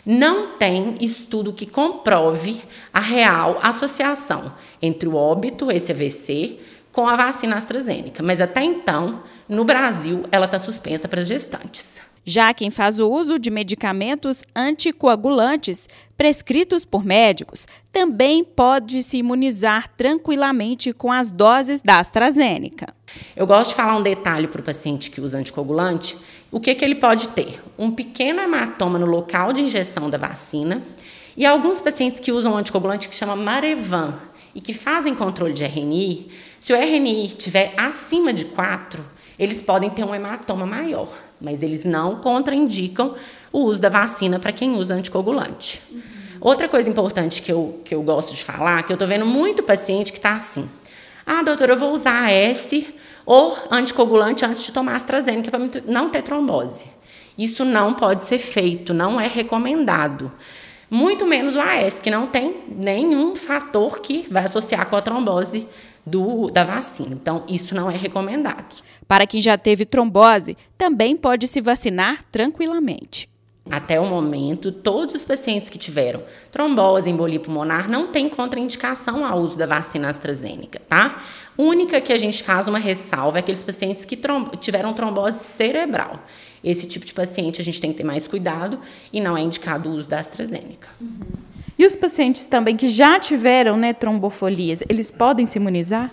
Não 0.03 0.57
tem 0.57 0.95
estudo 1.01 1.53
que 1.53 1.67
comprove 1.67 2.61
a 2.91 2.99
real 2.99 3.59
associação 3.61 4.53
entre 4.81 5.07
o 5.07 5.15
óbito, 5.15 5.71
esse 5.71 5.91
AVC, 5.91 6.57
com 6.91 7.07
a 7.07 7.15
vacina 7.15 7.57
AstraZeneca, 7.57 8.23
mas 8.23 8.41
até 8.41 8.63
então, 8.63 9.21
no 9.47 9.63
Brasil, 9.63 10.23
ela 10.31 10.45
está 10.45 10.57
suspensa 10.57 11.07
para 11.07 11.21
as 11.21 11.27
gestantes. 11.27 12.01
Já 12.29 12.53
quem 12.53 12.69
faz 12.69 12.99
o 12.99 13.09
uso 13.09 13.39
de 13.39 13.49
medicamentos 13.49 14.43
anticoagulantes 14.55 15.89
prescritos 16.15 16.85
por 16.85 17.03
médicos 17.03 17.65
também 17.91 18.43
pode 18.43 19.01
se 19.01 19.17
imunizar 19.17 19.87
tranquilamente 19.97 20.93
com 20.93 21.11
as 21.11 21.31
doses 21.31 21.81
da 21.81 21.97
AstraZeneca. 21.97 22.93
Eu 23.35 23.47
gosto 23.47 23.71
de 23.71 23.75
falar 23.77 23.97
um 23.97 24.03
detalhe 24.03 24.47
para 24.47 24.61
o 24.61 24.63
paciente 24.63 25.09
que 25.09 25.19
usa 25.19 25.39
anticoagulante. 25.39 26.15
O 26.51 26.59
que, 26.59 26.75
que 26.75 26.85
ele 26.85 26.93
pode 26.93 27.29
ter? 27.29 27.59
Um 27.79 27.89
pequeno 27.89 28.41
hematoma 28.41 28.99
no 28.99 29.07
local 29.07 29.51
de 29.51 29.63
injeção 29.63 30.07
da 30.07 30.19
vacina 30.19 30.83
e 31.35 31.47
alguns 31.47 31.81
pacientes 31.81 32.19
que 32.19 32.31
usam 32.31 32.53
um 32.53 32.57
anticoagulante 32.57 33.09
que 33.09 33.15
chama 33.15 33.35
Marevan 33.35 34.13
e 34.53 34.61
que 34.61 34.75
fazem 34.75 35.15
controle 35.15 35.53
de 35.53 35.63
RNI, 35.63 36.29
se 36.59 36.73
o 36.73 36.75
RNI 36.75 37.25
estiver 37.25 37.73
acima 37.75 38.31
de 38.31 38.45
4, 38.45 39.03
eles 39.39 39.59
podem 39.59 39.89
ter 39.89 40.03
um 40.03 40.13
hematoma 40.13 40.67
maior 40.67 41.28
mas 41.39 41.63
eles 41.63 41.85
não 41.85 42.17
contraindicam 42.17 43.15
o 43.51 43.59
uso 43.59 43.81
da 43.81 43.89
vacina 43.89 44.39
para 44.39 44.51
quem 44.51 44.75
usa 44.75 44.95
anticoagulante. 44.95 45.81
Uhum. 45.91 46.01
Outra 46.41 46.69
coisa 46.69 46.89
importante 46.89 47.41
que 47.41 47.51
eu, 47.51 47.81
que 47.83 47.93
eu 47.93 48.01
gosto 48.01 48.33
de 48.33 48.43
falar, 48.43 48.83
que 48.83 48.91
eu 48.91 48.95
estou 48.95 49.07
vendo 49.07 49.25
muito 49.25 49.61
paciente 49.61 50.11
que 50.11 50.19
está 50.19 50.35
assim, 50.35 50.69
ah, 51.25 51.43
doutora, 51.43 51.73
eu 51.73 51.77
vou 51.77 51.93
usar 51.93 52.29
AS 52.29 52.71
ou 53.25 53.57
anticoagulante 53.69 54.45
antes 54.45 54.63
de 54.63 54.71
tomar 54.71 54.95
AstraZeneca 54.95 55.51
para 55.51 55.59
não 55.85 56.09
ter 56.09 56.23
trombose. 56.23 56.87
Isso 57.37 57.63
não 57.63 57.93
pode 57.93 58.23
ser 58.23 58.39
feito, 58.39 58.93
não 58.93 59.19
é 59.19 59.27
recomendado. 59.27 60.31
Muito 60.89 61.27
menos 61.27 61.55
o 61.55 61.61
AS, 61.61 61.99
que 61.99 62.09
não 62.09 62.25
tem 62.25 62.63
nenhum 62.67 63.35
fator 63.35 63.99
que 63.99 64.25
vai 64.31 64.45
associar 64.45 64.87
com 64.87 64.95
a 64.95 65.01
trombose 65.01 65.67
do, 66.09 66.49
da 66.49 66.63
vacina. 66.63 67.09
Então, 67.13 67.43
isso 67.47 67.75
não 67.75 67.89
é 67.89 67.95
recomendado. 67.95 68.75
Para 69.07 69.25
quem 69.25 69.41
já 69.41 69.57
teve 69.57 69.85
trombose, 69.85 70.57
também 70.77 71.15
pode 71.15 71.47
se 71.47 71.61
vacinar 71.61 72.23
tranquilamente. 72.31 73.29
Até 73.69 73.99
o 73.99 74.05
momento, 74.05 74.71
todos 74.71 75.13
os 75.13 75.23
pacientes 75.23 75.69
que 75.69 75.77
tiveram 75.77 76.23
trombose, 76.51 77.09
embolia 77.09 77.39
pulmonar, 77.39 77.87
não 77.87 78.07
têm 78.07 78.27
contraindicação 78.27 79.23
ao 79.23 79.39
uso 79.39 79.57
da 79.57 79.67
vacina 79.67 80.09
AstraZeneca, 80.09 80.81
tá? 80.89 81.21
Única 81.55 82.01
que 82.01 82.11
a 82.11 82.17
gente 82.17 82.41
faz 82.41 82.67
uma 82.67 82.79
ressalva 82.79 83.37
é 83.37 83.41
aqueles 83.41 83.63
pacientes 83.63 84.05
que 84.05 84.19
tiveram 84.59 84.93
trombose 84.93 85.43
cerebral. 85.43 86.23
Esse 86.63 86.87
tipo 86.87 87.05
de 87.05 87.13
paciente 87.13 87.61
a 87.61 87.63
gente 87.63 87.79
tem 87.79 87.91
que 87.91 87.97
ter 87.97 88.03
mais 88.03 88.27
cuidado 88.27 88.79
e 89.13 89.21
não 89.21 89.37
é 89.37 89.41
indicado 89.41 89.89
o 89.89 89.93
uso 89.93 90.09
da 90.09 90.19
AstraZeneca. 90.19 90.87
Uhum. 90.99 91.19
E 91.79 91.85
os 91.85 91.95
pacientes 91.95 92.45
também 92.45 92.75
que 92.75 92.89
já 92.89 93.17
tiveram 93.17 93.77
né, 93.77 93.93
trombofolias, 93.93 94.83
eles 94.89 95.09
podem 95.09 95.45
se 95.45 95.57
imunizar? 95.57 96.11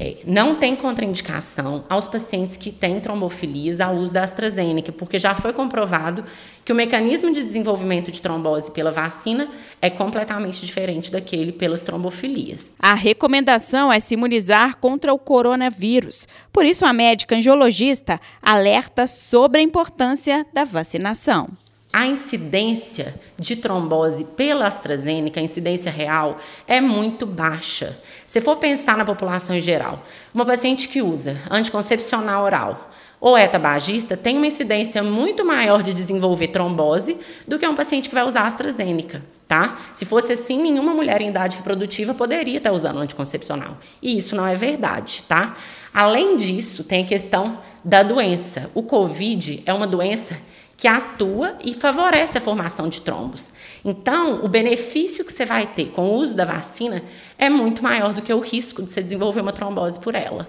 É, 0.00 0.18
não 0.26 0.54
tem 0.54 0.74
contraindicação 0.74 1.84
aos 1.90 2.06
pacientes 2.06 2.56
que 2.56 2.72
têm 2.72 2.98
trombofilias 2.98 3.80
ao 3.80 3.96
uso 3.96 4.14
da 4.14 4.22
AstraZeneca, 4.22 4.90
porque 4.90 5.18
já 5.18 5.34
foi 5.34 5.52
comprovado 5.52 6.24
que 6.64 6.72
o 6.72 6.74
mecanismo 6.74 7.30
de 7.30 7.44
desenvolvimento 7.44 8.10
de 8.10 8.22
trombose 8.22 8.70
pela 8.70 8.90
vacina 8.90 9.50
é 9.82 9.90
completamente 9.90 10.64
diferente 10.64 11.12
daquele 11.12 11.52
pelas 11.52 11.82
trombofilias. 11.82 12.72
A 12.78 12.94
recomendação 12.94 13.92
é 13.92 14.00
se 14.00 14.14
imunizar 14.14 14.78
contra 14.78 15.12
o 15.12 15.18
coronavírus. 15.18 16.26
Por 16.50 16.64
isso, 16.64 16.86
a 16.86 16.94
médica 16.94 17.36
angiologista 17.36 18.18
alerta 18.40 19.06
sobre 19.06 19.60
a 19.60 19.62
importância 19.62 20.46
da 20.54 20.64
vacinação 20.64 21.50
a 21.98 22.06
incidência 22.06 23.12
de 23.36 23.56
trombose 23.56 24.22
pela 24.22 24.68
AstraZeneca, 24.68 25.40
a 25.40 25.42
incidência 25.42 25.90
real, 25.90 26.38
é 26.68 26.80
muito 26.80 27.26
baixa. 27.26 27.98
Se 28.24 28.40
for 28.40 28.56
pensar 28.56 28.96
na 28.96 29.04
população 29.04 29.56
em 29.56 29.60
geral, 29.60 30.04
uma 30.32 30.46
paciente 30.46 30.88
que 30.88 31.02
usa 31.02 31.36
anticoncepcional 31.50 32.44
oral 32.44 32.88
ou 33.20 33.36
é 33.36 33.48
tabagista 33.48 34.16
tem 34.16 34.36
uma 34.36 34.46
incidência 34.46 35.02
muito 35.02 35.44
maior 35.44 35.82
de 35.82 35.92
desenvolver 35.92 36.46
trombose 36.48 37.18
do 37.48 37.58
que 37.58 37.66
um 37.66 37.74
paciente 37.74 38.08
que 38.08 38.14
vai 38.14 38.24
usar 38.24 38.46
AstraZeneca, 38.46 39.20
tá? 39.48 39.76
Se 39.92 40.04
fosse 40.04 40.34
assim, 40.34 40.62
nenhuma 40.62 40.94
mulher 40.94 41.20
em 41.20 41.30
idade 41.30 41.56
reprodutiva 41.56 42.14
poderia 42.14 42.58
estar 42.58 42.70
usando 42.70 43.00
anticoncepcional. 43.00 43.76
E 44.00 44.16
isso 44.16 44.36
não 44.36 44.46
é 44.46 44.54
verdade, 44.54 45.24
tá? 45.26 45.56
Além 45.92 46.36
disso, 46.36 46.84
tem 46.84 47.02
a 47.02 47.06
questão 47.06 47.58
da 47.84 48.04
doença. 48.04 48.70
O 48.72 48.84
COVID 48.84 49.64
é 49.66 49.74
uma 49.74 49.86
doença 49.86 50.36
que 50.78 50.86
atua 50.86 51.56
e 51.62 51.74
favorece 51.74 52.38
a 52.38 52.40
formação 52.40 52.88
de 52.88 53.02
trombos. 53.02 53.50
Então, 53.84 54.44
o 54.44 54.48
benefício 54.48 55.24
que 55.24 55.32
você 55.32 55.44
vai 55.44 55.66
ter 55.66 55.86
com 55.86 56.02
o 56.02 56.14
uso 56.14 56.36
da 56.36 56.44
vacina 56.44 57.02
é 57.36 57.50
muito 57.50 57.82
maior 57.82 58.14
do 58.14 58.22
que 58.22 58.32
o 58.32 58.38
risco 58.38 58.80
de 58.80 58.92
você 58.92 59.02
desenvolver 59.02 59.40
uma 59.40 59.52
trombose 59.52 59.98
por 59.98 60.14
ela. 60.14 60.48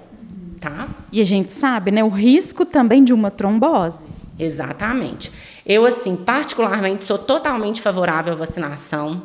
Tá? 0.62 0.88
E 1.12 1.20
a 1.20 1.24
gente 1.24 1.52
sabe, 1.52 1.90
né, 1.90 2.04
o 2.04 2.10
risco 2.10 2.64
também 2.64 3.04
de 3.04 3.12
uma 3.12 3.32
trombose. 3.32 4.06
Exatamente. 4.38 5.32
Eu, 5.66 5.84
assim, 5.84 6.16
particularmente, 6.16 7.04
sou 7.04 7.18
totalmente 7.18 7.82
favorável 7.82 8.34
à 8.34 8.36
vacinação. 8.36 9.24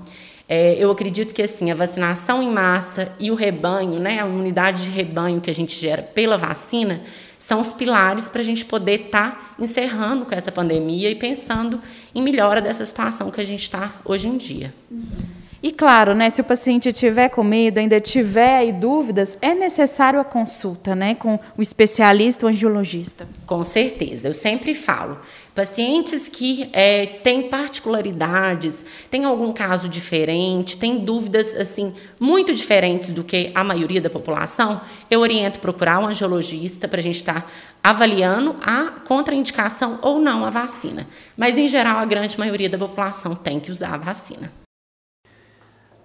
É, 0.49 0.75
eu 0.79 0.91
acredito 0.91 1.35
que 1.35 1.43
assim 1.43 1.71
a 1.71 1.75
vacinação 1.75 2.43
em 2.43 2.51
massa 2.51 3.13
e 3.19 3.31
o 3.31 3.35
rebanho, 3.35 3.99
né, 3.99 4.23
a 4.23 4.27
imunidade 4.27 4.85
de 4.85 4.91
rebanho 4.91 5.41
que 5.41 5.51
a 5.51 5.55
gente 5.55 5.79
gera 5.79 6.03
pela 6.03 6.37
vacina, 6.37 7.03
são 7.45 7.61
os 7.61 7.75
pilares 7.75 8.31
para 8.31 8.41
a 8.41 8.45
gente 8.45 8.65
poder 8.65 9.03
estar 9.03 9.33
tá 9.33 9.55
encerrando 9.59 10.25
com 10.25 10.35
essa 10.35 10.51
pandemia 10.51 11.11
e 11.11 11.15
pensando 11.15 11.79
em 12.15 12.23
melhora 12.23 12.63
dessa 12.63 12.83
situação 12.87 13.31
que 13.31 13.39
a 13.39 13.45
gente 13.45 13.61
está 13.61 13.93
hoje 14.03 14.29
em 14.29 14.39
dia. 14.39 14.73
E 15.63 15.71
claro, 15.71 16.15
né, 16.15 16.31
se 16.31 16.41
o 16.41 16.45
paciente 16.45 16.91
tiver 16.91 17.29
com 17.29 17.43
medo, 17.43 17.77
ainda 17.77 18.01
tiver 18.01 18.57
aí 18.57 18.73
dúvidas, 18.73 19.37
é 19.43 19.55
necessário 19.55 20.19
a 20.19 20.25
consulta, 20.25 20.95
né, 20.95 21.15
com 21.15 21.39
o 21.55 21.61
especialista, 21.61 22.47
o 22.47 22.49
angiologista. 22.49 23.29
Com 23.45 23.63
certeza, 23.63 24.29
eu 24.29 24.35
sempre 24.35 24.75
falo, 24.75 25.19
pacientes 25.55 26.29
que 26.29 26.69
é, 26.73 27.07
têm 27.07 27.49
particularidades, 27.49 28.85
têm 29.11 29.25
algum 29.25 29.53
caso 29.53 29.89
diferente, 29.89 30.77
têm 30.77 30.99
dúvidas 30.99 31.55
assim 31.55 31.95
muito 32.19 32.53
diferentes 32.53 33.13
do 33.13 33.23
que 33.23 33.53
a 33.55 33.63
maioria 33.63 34.01
da 34.01 34.11
população, 34.11 34.81
eu 35.11 35.21
oriento 35.21 35.61
procurar 35.61 36.01
um 36.01 36.09
angiologista 36.09 36.89
para 36.89 36.99
a 36.99 37.03
gente 37.03 37.17
estar 37.17 37.43
tá 37.43 37.47
avaliando 37.83 38.57
a 38.63 38.91
contraindicação 39.07 39.99
ou 40.03 40.19
não 40.19 40.45
à 40.45 40.51
vacina. 40.51 41.07
Mas 41.37 41.57
em 41.57 41.69
geral, 41.69 41.99
a 41.99 42.05
grande 42.05 42.39
maioria 42.39 42.69
da 42.69 42.79
população 42.79 43.37
tem 43.37 43.61
que 43.61 43.71
usar 43.71 43.95
a 43.95 43.99
vacina. 43.99 44.51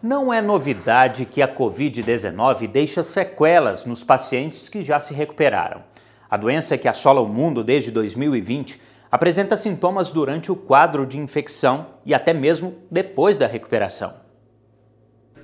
Não 0.02 0.32
é 0.32 0.42
novidade 0.42 1.26
que 1.26 1.42
a 1.42 1.48
Covid-19 1.48 2.68
deixa 2.68 3.04
sequelas 3.04 3.84
nos 3.84 4.02
pacientes 4.02 4.70
que 4.70 4.82
já 4.82 5.00
se 5.00 5.14
recuperaram. 5.14 5.82
A 6.30 6.38
doença 6.38 6.78
que 6.78 6.88
assola 6.88 7.20
o 7.20 7.28
mundo 7.28 7.64
desde 7.64 7.92
2020 7.92 8.80
apresenta 9.12 9.58
sintomas 9.58 10.12
durante 10.12 10.52
o 10.52 10.56
quadro 10.56 11.06
de 11.06 11.18
infecção 11.18 11.88
e 12.06 12.14
até 12.14 12.34
mesmo 12.34 12.76
depois 12.90 13.38
da 13.38 13.48
recuperação. 13.48 14.14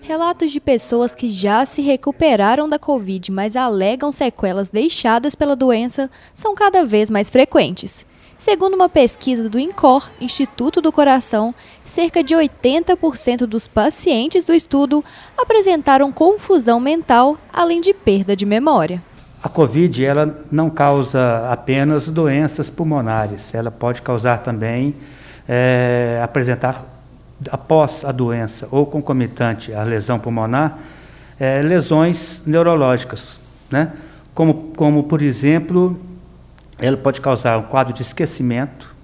Relatos 0.02 0.52
de 0.52 0.60
pessoas 0.60 1.16
que 1.16 1.28
já 1.28 1.66
se 1.66 1.82
recuperaram 1.82 2.70
da 2.70 2.78
Covid, 2.78 3.32
mas 3.32 3.56
alegam 3.56 4.12
sequelas 4.12 4.70
deixadas 4.70 5.34
pela 5.34 5.56
doença, 5.56 6.12
são 6.32 6.54
cada 6.54 6.86
vez 6.86 7.10
mais 7.10 7.30
frequentes. 7.30 8.06
Segundo 8.38 8.76
uma 8.76 8.90
pesquisa 8.90 9.50
do 9.50 9.58
INCOR, 9.58 10.08
Instituto 10.22 10.80
do 10.80 10.92
Coração, 10.92 11.56
cerca 11.84 12.22
de 12.22 12.36
80% 12.36 13.48
dos 13.48 13.68
pacientes 13.68 14.44
do 14.44 14.54
estudo 14.54 15.04
apresentaram 15.36 16.12
confusão 16.12 16.80
mental, 16.80 17.38
além 17.52 17.82
de 17.82 17.94
perda 17.94 18.36
de 18.36 18.46
memória. 18.46 19.02
A 19.46 19.48
COVID 19.48 20.04
ela 20.04 20.44
não 20.52 20.72
causa 20.72 21.48
apenas 21.52 22.08
doenças 22.08 22.72
pulmonares, 22.72 23.54
ela 23.54 23.70
pode 23.70 24.02
causar 24.02 24.40
também 24.40 24.96
é, 25.48 26.20
apresentar 26.24 26.84
após 27.52 28.04
a 28.04 28.12
doença 28.12 28.68
ou 28.72 28.88
concomitante 28.88 29.72
à 29.72 29.84
lesão 29.84 30.18
pulmonar 30.18 30.80
é, 31.40 31.62
lesões 31.62 32.42
neurológicas, 32.44 33.40
né? 33.70 33.94
Como, 34.34 34.74
como 34.76 35.04
por 35.04 35.22
exemplo 35.22 35.96
ela 36.80 36.98
pode 36.98 37.22
causar 37.22 37.60
um 37.60 37.64
quadro 37.66 37.94
de 37.94 38.02
esquecimento, 38.02 38.96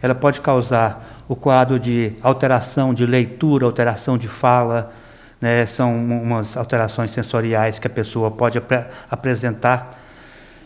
ela 0.00 0.14
pode 0.14 0.40
causar 0.40 1.24
o 1.28 1.34
quadro 1.34 1.80
de 1.80 2.12
alteração 2.22 2.94
de 2.94 3.04
leitura, 3.04 3.66
alteração 3.66 4.16
de 4.16 4.28
fala, 4.28 4.92
né, 5.40 5.66
são 5.66 5.96
umas 5.96 6.56
alterações 6.56 7.10
sensoriais 7.10 7.78
que 7.78 7.86
a 7.86 7.90
pessoa 7.90 8.30
pode 8.30 8.58
ap 8.58 8.72
apresentar. 9.10 9.98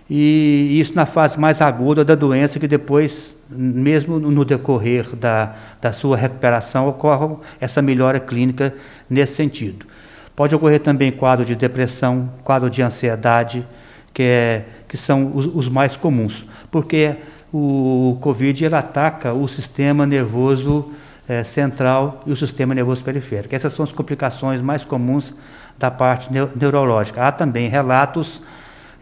E 0.08 0.78
isso 0.78 0.94
na 0.94 1.06
fase 1.06 1.38
mais 1.38 1.60
aguda 1.60 2.04
da 2.04 2.14
doença, 2.14 2.58
que 2.58 2.68
depois, 2.68 3.34
mesmo 3.48 4.18
no 4.18 4.44
decorrer 4.44 5.14
da, 5.16 5.54
da 5.80 5.92
sua 5.92 6.16
recuperação, 6.16 6.88
ocorre 6.88 7.36
essa 7.60 7.80
melhora 7.80 8.20
clínica 8.20 8.74
nesse 9.08 9.34
sentido. 9.34 9.86
Pode 10.34 10.54
ocorrer 10.54 10.80
também 10.80 11.12
quadro 11.12 11.44
de 11.44 11.54
depressão, 11.54 12.30
quadro 12.42 12.68
de 12.68 12.82
ansiedade, 12.82 13.66
que, 14.12 14.22
é, 14.22 14.64
que 14.88 14.96
são 14.96 15.32
os, 15.34 15.46
os 15.46 15.68
mais 15.68 15.96
comuns, 15.96 16.44
porque 16.70 17.16
o 17.52 18.16
Covid 18.20 18.64
ele 18.64 18.74
ataca 18.74 19.32
o 19.32 19.46
sistema 19.46 20.06
nervoso 20.06 20.90
é, 21.28 21.44
central 21.44 22.22
e 22.26 22.32
o 22.32 22.36
sistema 22.36 22.74
nervoso 22.74 23.02
periférico. 23.02 23.54
Essas 23.54 23.72
são 23.72 23.82
as 23.82 23.92
complicações 23.92 24.60
mais 24.60 24.84
comuns 24.84 25.34
da 25.78 25.90
parte 25.90 26.32
neurológica. 26.32 27.26
Há 27.26 27.32
também 27.32 27.68
relatos 27.68 28.40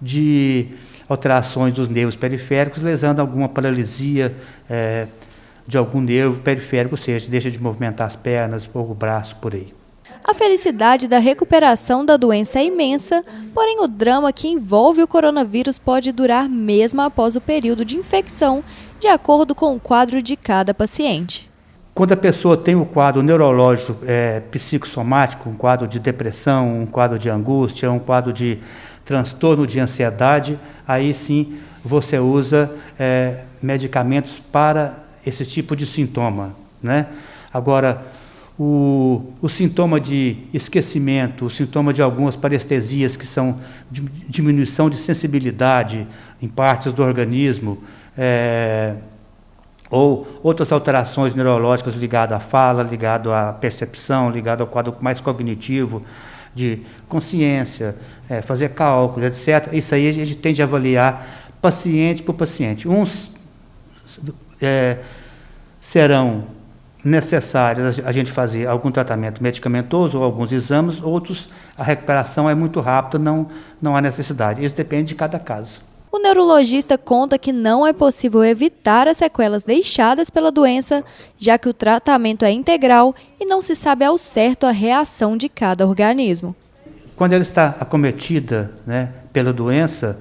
de 0.01 0.69
alterações 1.09 1.75
dos 1.75 1.89
nervos 1.89 2.17
periféricos, 2.17 2.83
lesando 2.83 3.21
alguma 3.21 3.49
paralisia 3.49 4.35
é, 4.69 5.07
de 5.67 5.77
algum 5.77 6.01
nervo 6.01 6.41
periférico, 6.41 6.95
ou 6.95 7.01
seja, 7.01 7.29
deixa 7.29 7.51
de 7.51 7.61
movimentar 7.61 8.07
as 8.07 8.17
pernas 8.17 8.69
ou 8.73 8.91
o 8.91 8.95
braço 8.95 9.37
por 9.37 9.55
aí. 9.55 9.75
A 10.23 10.35
felicidade 10.35 11.09
da 11.09 11.19
recuperação 11.19 12.05
da 12.05 12.17
doença 12.17 12.61
é 12.61 12.65
imensa, 12.65 13.25
porém 13.55 13.81
o 13.81 13.89
drama 13.89 14.33
que 14.33 14.49
envolve 14.49 15.03
o 15.03 15.09
coronavírus 15.09 15.79
pode 15.79 16.13
durar 16.13 16.49
mesmo 16.49 17.01
após 17.01 17.37
o 17.37 17.41
período 17.41 17.85
de 17.85 17.97
infecção, 17.97 18.63
de 18.99 19.09
acordo 19.09 19.55
com 19.55 19.75
o 19.75 19.81
quadro 19.81 20.23
de 20.23 20.37
cada 20.37 20.75
paciente. 20.75 21.50
Quando 21.95 22.13
a 22.13 22.17
pessoa 22.17 22.57
tem 22.57 22.75
o 22.75 22.83
um 22.83 22.85
quadro 22.85 23.23
neurológico 23.23 23.97
é, 24.07 24.41
psicossomático, 24.51 25.49
um 25.49 25.55
quadro 25.55 25.89
de 25.89 25.99
depressão, 25.99 26.83
um 26.83 26.87
quadro 26.87 27.19
de 27.19 27.29
angústia, 27.29 27.91
um 27.91 27.99
quadro 27.99 28.33
de 28.33 28.59
transtorno 29.05 29.67
de 29.67 29.81
ansiedade, 29.81 30.59
aí 30.87 31.13
sim 31.13 31.59
você 31.85 32.19
usa 32.19 32.71
é, 32.99 33.43
medicamentos 33.61 34.41
para 34.53 35.05
esse 35.27 35.45
tipo 35.45 35.75
de 35.75 35.85
sintoma. 35.85 36.55
Né? 36.83 37.07
Agora, 37.53 38.03
o, 38.59 39.33
o, 39.41 39.49
sintoma 39.49 40.01
de 40.01 40.37
esquecimento, 40.53 41.47
o 41.47 41.51
sintoma 41.51 41.93
de 41.93 42.03
algumas 42.03 42.37
parestesias, 42.37 43.17
que 43.17 43.27
são 43.27 43.59
diminuição 43.91 44.89
de 44.89 44.97
sensibilidade 44.97 46.07
em 46.41 46.47
partes 46.49 46.93
do 46.93 47.03
organismo, 47.03 47.83
é, 48.17 48.95
ou 49.91 50.27
outras 50.43 50.71
alterações 50.71 51.35
neurológicas 51.35 51.95
ligadas 51.95 52.37
à 52.37 52.41
fala, 52.41 52.83
ligado 52.83 53.33
à 53.33 53.53
percepção, 53.53 54.31
ligado 54.31 54.61
ao 54.61 54.67
quadro 54.67 54.95
mais 55.01 55.21
cognitivo, 55.21 56.03
de 56.55 56.81
consciência, 57.09 57.97
é, 58.29 58.41
fazer 58.41 58.71
cálculos, 58.71 59.27
etc. 59.27 59.73
Isso 59.73 59.95
aí 59.95 60.09
a 60.09 60.13
gente 60.13 60.37
tende 60.37 60.63
a 60.63 60.65
avaliar 60.65 61.27
paciente 61.61 62.23
por 62.23 62.35
paciente. 62.35 62.89
Uns 62.89 63.33
é, 64.63 64.99
serão 65.81 66.45
necessários 67.05 67.99
a 68.05 68.13
gente 68.13 68.31
fazer 68.31 68.67
algum 68.67 68.91
tratamento 68.91 69.43
medicamentoso 69.43 70.19
ou 70.19 70.25
alguns 70.25 70.53
exames, 70.53 71.03
outros 71.03 71.49
a 71.77 71.83
recuperação 71.83 72.49
é 72.49 72.55
muito 72.55 72.79
rápida, 72.81 73.19
não, 73.19 73.49
não 73.81 73.97
há 73.97 74.01
necessidade. 74.01 74.65
Isso 74.65 74.77
depende 74.77 75.09
de 75.09 75.15
cada 75.15 75.39
caso. 75.39 75.90
O 76.13 76.19
neurologista 76.19 76.99
conta 76.99 77.39
que 77.39 77.53
não 77.53 77.87
é 77.87 77.93
possível 77.93 78.43
evitar 78.45 79.07
as 79.07 79.19
sequelas 79.19 79.63
deixadas 79.63 80.29
pela 80.29 80.51
doença, 80.51 81.05
já 81.39 81.57
que 81.57 81.69
o 81.69 81.73
tratamento 81.73 82.45
é 82.45 82.51
integral 82.51 83.15
e 83.39 83.47
não 83.47 83.63
se 83.63 83.77
sabe 83.77 84.05
ao 84.05 84.19
certo 84.19 84.67
a 84.67 84.73
reação 84.73 85.37
de 85.37 85.49
cada 85.49 85.87
organismo. 85.87 86.55
Quando 87.15 87.35
ela 87.35 87.43
está 87.43 87.77
acometida 87.79 88.73
né, 88.85 89.11
pela 89.33 89.53
doença, 89.53 90.19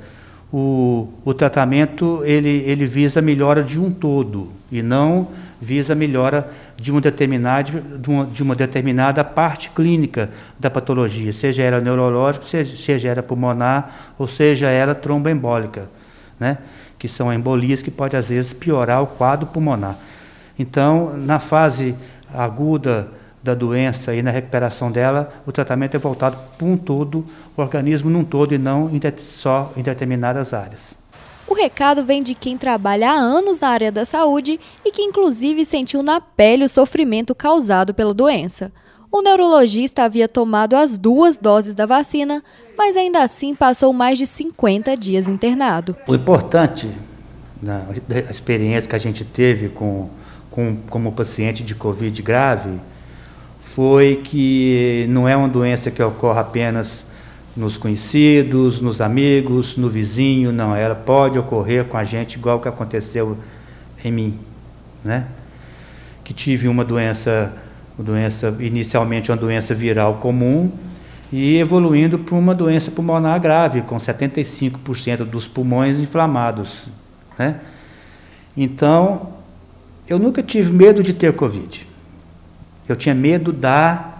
o, 0.51 1.07
o 1.23 1.33
tratamento 1.33 2.21
ele, 2.23 2.49
ele 2.49 2.85
visa 2.85 3.19
a 3.19 3.21
melhora 3.21 3.63
de 3.63 3.79
um 3.79 3.91
todo 3.91 4.49
e 4.71 4.81
não 4.81 5.27
visa 5.61 5.93
a 5.93 5.95
melhora 5.95 6.49
de 6.75 6.91
uma, 6.91 6.99
determinada, 6.99 7.71
de 7.71 8.09
uma, 8.09 8.25
de 8.25 8.43
uma 8.43 8.55
determinada 8.55 9.23
parte 9.23 9.69
clínica 9.69 10.29
da 10.59 10.69
patologia, 10.69 11.31
seja 11.33 11.63
ela 11.63 11.79
neurológica, 11.79 12.45
seja, 12.45 12.77
seja 12.77 13.09
ela 13.09 13.21
pulmonar 13.21 14.13
ou 14.17 14.25
seja 14.25 14.69
ela 14.69 14.95
tromboembólica, 14.95 15.87
né? 16.39 16.57
que 16.97 17.07
são 17.07 17.31
embolias 17.31 17.81
que 17.81 17.91
pode 17.91 18.15
às 18.15 18.29
vezes 18.29 18.51
piorar 18.51 19.01
o 19.01 19.07
quadro 19.07 19.47
pulmonar. 19.47 19.97
Então, 20.57 21.15
na 21.15 21.39
fase 21.39 21.95
aguda 22.33 23.07
da 23.41 23.53
doença 23.53 24.13
e 24.13 24.21
na 24.21 24.31
recuperação 24.31 24.91
dela, 24.91 25.33
o 25.45 25.51
tratamento 25.51 25.95
é 25.95 25.99
voltado 25.99 26.37
para 26.57 26.67
um 26.67 26.77
todo, 26.77 27.25
o 27.55 27.61
organismo 27.61 28.09
num 28.09 28.23
todo 28.23 28.53
e 28.53 28.57
não 28.57 28.89
só 29.21 29.71
em 29.77 29.81
determinadas 29.81 30.53
áreas. 30.53 30.97
O 31.47 31.53
recado 31.55 32.03
vem 32.03 32.21
de 32.21 32.35
quem 32.35 32.57
trabalha 32.57 33.09
há 33.09 33.15
anos 33.15 33.59
na 33.59 33.69
área 33.69 33.91
da 33.91 34.05
saúde 34.05 34.59
e 34.85 34.91
que 34.91 35.01
inclusive 35.01 35.65
sentiu 35.65 36.03
na 36.03 36.21
pele 36.21 36.63
o 36.63 36.69
sofrimento 36.69 37.33
causado 37.33 37.93
pela 37.93 38.13
doença. 38.13 38.71
O 39.11 39.23
neurologista 39.23 40.03
havia 40.03 40.27
tomado 40.27 40.75
as 40.75 40.95
duas 40.95 41.39
doses 41.39 41.73
da 41.73 41.87
vacina, 41.87 42.43
mas 42.77 42.95
ainda 42.95 43.23
assim 43.23 43.55
passou 43.55 43.91
mais 43.91 44.19
de 44.19 44.27
50 44.27 44.95
dias 44.95 45.27
internado. 45.27 45.95
O 46.07 46.13
importante 46.13 46.87
na 47.59 47.85
experiência 48.29 48.87
que 48.87 48.95
a 48.95 48.99
gente 48.99 49.25
teve 49.25 49.69
com, 49.69 50.07
com 50.51 50.77
como 50.87 51.11
paciente 51.11 51.63
de 51.63 51.73
Covid 51.73 52.21
grave 52.21 52.79
foi 53.79 54.17
que 54.17 55.05
não 55.07 55.25
é 55.25 55.37
uma 55.37 55.47
doença 55.47 55.89
que 55.89 56.03
ocorre 56.03 56.41
apenas 56.41 57.05
nos 57.55 57.77
conhecidos, 57.77 58.81
nos 58.81 58.99
amigos, 58.99 59.77
no 59.77 59.87
vizinho, 59.87 60.51
não, 60.51 60.75
ela 60.75 60.95
pode 60.95 61.39
ocorrer 61.39 61.85
com 61.85 61.95
a 61.95 62.03
gente 62.03 62.33
igual 62.33 62.59
que 62.59 62.67
aconteceu 62.67 63.37
em 64.03 64.11
mim, 64.11 64.37
né? 65.01 65.27
Que 66.25 66.33
tive 66.33 66.67
uma 66.67 66.83
doença, 66.83 67.53
uma 67.97 68.03
doença 68.03 68.53
inicialmente 68.59 69.31
uma 69.31 69.37
doença 69.37 69.73
viral 69.73 70.15
comum 70.15 70.69
e 71.31 71.55
evoluindo 71.57 72.19
para 72.19 72.35
uma 72.35 72.53
doença 72.53 72.91
pulmonar 72.91 73.39
grave, 73.39 73.83
com 73.83 73.95
75% 73.95 75.23
dos 75.23 75.47
pulmões 75.47 75.97
inflamados, 75.99 76.89
né? 77.37 77.61
Então, 78.57 79.35
eu 80.05 80.19
nunca 80.19 80.43
tive 80.43 80.69
medo 80.73 81.01
de 81.01 81.13
ter 81.13 81.31
covid. 81.31 81.87
Eu 82.89 82.95
tinha 82.95 83.13
medo 83.13 83.53
da, 83.53 84.15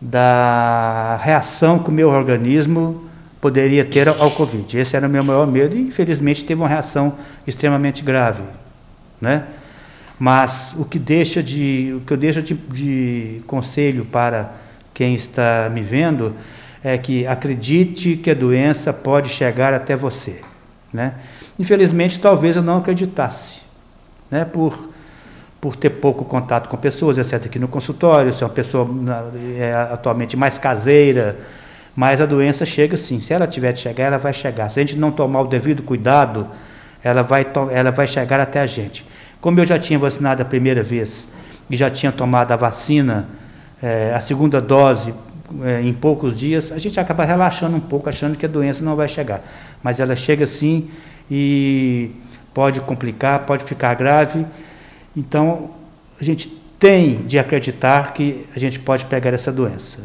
da 0.00 1.18
reação 1.20 1.80
que 1.80 1.88
o 1.88 1.92
meu 1.92 2.08
organismo 2.08 3.04
poderia 3.40 3.84
ter 3.84 4.08
ao 4.08 4.30
Covid. 4.30 4.78
Esse 4.78 4.94
era 4.94 5.08
o 5.08 5.10
meu 5.10 5.24
maior 5.24 5.44
medo 5.44 5.74
e, 5.74 5.80
infelizmente, 5.80 6.44
teve 6.44 6.60
uma 6.62 6.68
reação 6.68 7.14
extremamente 7.44 8.04
grave. 8.04 8.44
Né? 9.20 9.44
Mas 10.20 10.72
o 10.78 10.84
que, 10.84 11.00
deixa 11.00 11.42
de, 11.42 11.92
o 11.96 12.00
que 12.02 12.12
eu 12.12 12.16
deixo 12.16 12.40
de, 12.40 12.54
de 12.54 13.42
conselho 13.48 14.04
para 14.04 14.52
quem 14.94 15.16
está 15.16 15.68
me 15.72 15.80
vendo 15.80 16.36
é 16.84 16.96
que 16.96 17.26
acredite 17.26 18.16
que 18.16 18.30
a 18.30 18.34
doença 18.34 18.92
pode 18.92 19.30
chegar 19.30 19.74
até 19.74 19.96
você. 19.96 20.42
Né? 20.92 21.14
Infelizmente, 21.58 22.20
talvez 22.20 22.54
eu 22.54 22.62
não 22.62 22.78
acreditasse, 22.78 23.62
né? 24.30 24.44
por 24.44 24.89
por 25.60 25.76
ter 25.76 25.90
pouco 25.90 26.24
contato 26.24 26.68
com 26.68 26.76
pessoas, 26.76 27.18
exceto 27.18 27.46
aqui 27.46 27.58
no 27.58 27.68
consultório, 27.68 28.32
se 28.32 28.42
é 28.42 28.46
uma 28.46 28.52
pessoa 28.52 28.88
é, 29.58 29.74
atualmente 29.92 30.36
mais 30.36 30.58
caseira, 30.58 31.38
mas 31.94 32.20
a 32.20 32.26
doença 32.26 32.64
chega 32.64 32.96
sim. 32.96 33.20
Se 33.20 33.34
ela 33.34 33.46
tiver 33.46 33.72
de 33.72 33.80
chegar, 33.80 34.04
ela 34.04 34.18
vai 34.18 34.32
chegar. 34.32 34.70
Se 34.70 34.80
a 34.80 34.82
gente 34.82 34.96
não 34.96 35.10
tomar 35.10 35.42
o 35.42 35.46
devido 35.46 35.82
cuidado, 35.82 36.46
ela 37.04 37.22
vai, 37.22 37.46
ela 37.70 37.90
vai 37.90 38.06
chegar 38.06 38.40
até 38.40 38.60
a 38.60 38.66
gente. 38.66 39.04
Como 39.40 39.60
eu 39.60 39.66
já 39.66 39.78
tinha 39.78 39.98
vacinado 39.98 40.40
a 40.40 40.44
primeira 40.44 40.82
vez 40.82 41.28
e 41.68 41.76
já 41.76 41.90
tinha 41.90 42.10
tomado 42.10 42.52
a 42.52 42.56
vacina, 42.56 43.28
é, 43.82 44.12
a 44.14 44.20
segunda 44.20 44.62
dose 44.62 45.12
é, 45.62 45.82
em 45.82 45.92
poucos 45.92 46.34
dias, 46.34 46.72
a 46.72 46.78
gente 46.78 46.98
acaba 46.98 47.24
relaxando 47.24 47.76
um 47.76 47.80
pouco, 47.80 48.08
achando 48.08 48.36
que 48.36 48.46
a 48.46 48.48
doença 48.48 48.82
não 48.82 48.96
vai 48.96 49.08
chegar. 49.08 49.42
Mas 49.82 50.00
ela 50.00 50.16
chega 50.16 50.46
sim 50.46 50.88
e 51.30 52.12
pode 52.54 52.80
complicar, 52.80 53.40
pode 53.40 53.64
ficar 53.64 53.94
grave 53.94 54.46
então, 55.16 55.74
a 56.20 56.24
gente 56.24 56.48
tem 56.78 57.26
de 57.26 57.38
acreditar 57.38 58.14
que 58.14 58.46
a 58.54 58.58
gente 58.58 58.78
pode 58.78 59.04
pegar 59.06 59.34
essa 59.34 59.52
doença. 59.52 59.98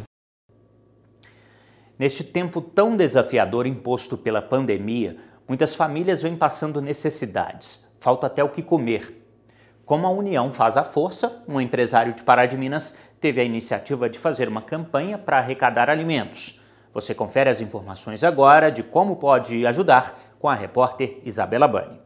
Neste 1.98 2.24
tempo 2.24 2.60
tão 2.60 2.98
desafiador 2.98 3.66
imposto 3.66 4.18
pela 4.18 4.42
pandemia, 4.42 5.16
muitas 5.48 5.74
famílias 5.74 6.22
vêm 6.22 6.36
passando 6.36 6.82
necessidades. 6.82 7.86
Falta 7.98 8.28
até 8.28 8.44
o 8.44 8.50
que 8.50 8.62
comer. 8.62 9.22
Como 9.86 10.06
a 10.06 10.10
União 10.10 10.52
faz 10.52 10.76
a 10.76 10.84
força, 10.84 11.44
um 11.48 11.62
empresário 11.62 12.14
de 12.14 12.24
Pará 12.24 12.46
de 12.46 12.58
Minas 12.58 12.98
teve 13.20 13.40
a 13.40 13.44
iniciativa 13.44 14.10
de 14.10 14.20
fazer 14.20 14.50
uma 14.50 14.62
campanha 14.62 15.18
para 15.18 15.38
arrecadar 15.38 15.90
alimentos. 15.90 16.60
Você 16.94 17.14
confere 17.14 17.50
as 17.50 17.62
informações 17.62 18.24
agora 18.24 18.72
de 18.72 18.82
como 18.82 19.16
pode 19.16 19.66
ajudar 19.66 20.36
com 20.40 20.50
a 20.50 20.56
repórter 20.56 21.22
Isabela 21.24 21.68
Bani. 21.68 22.05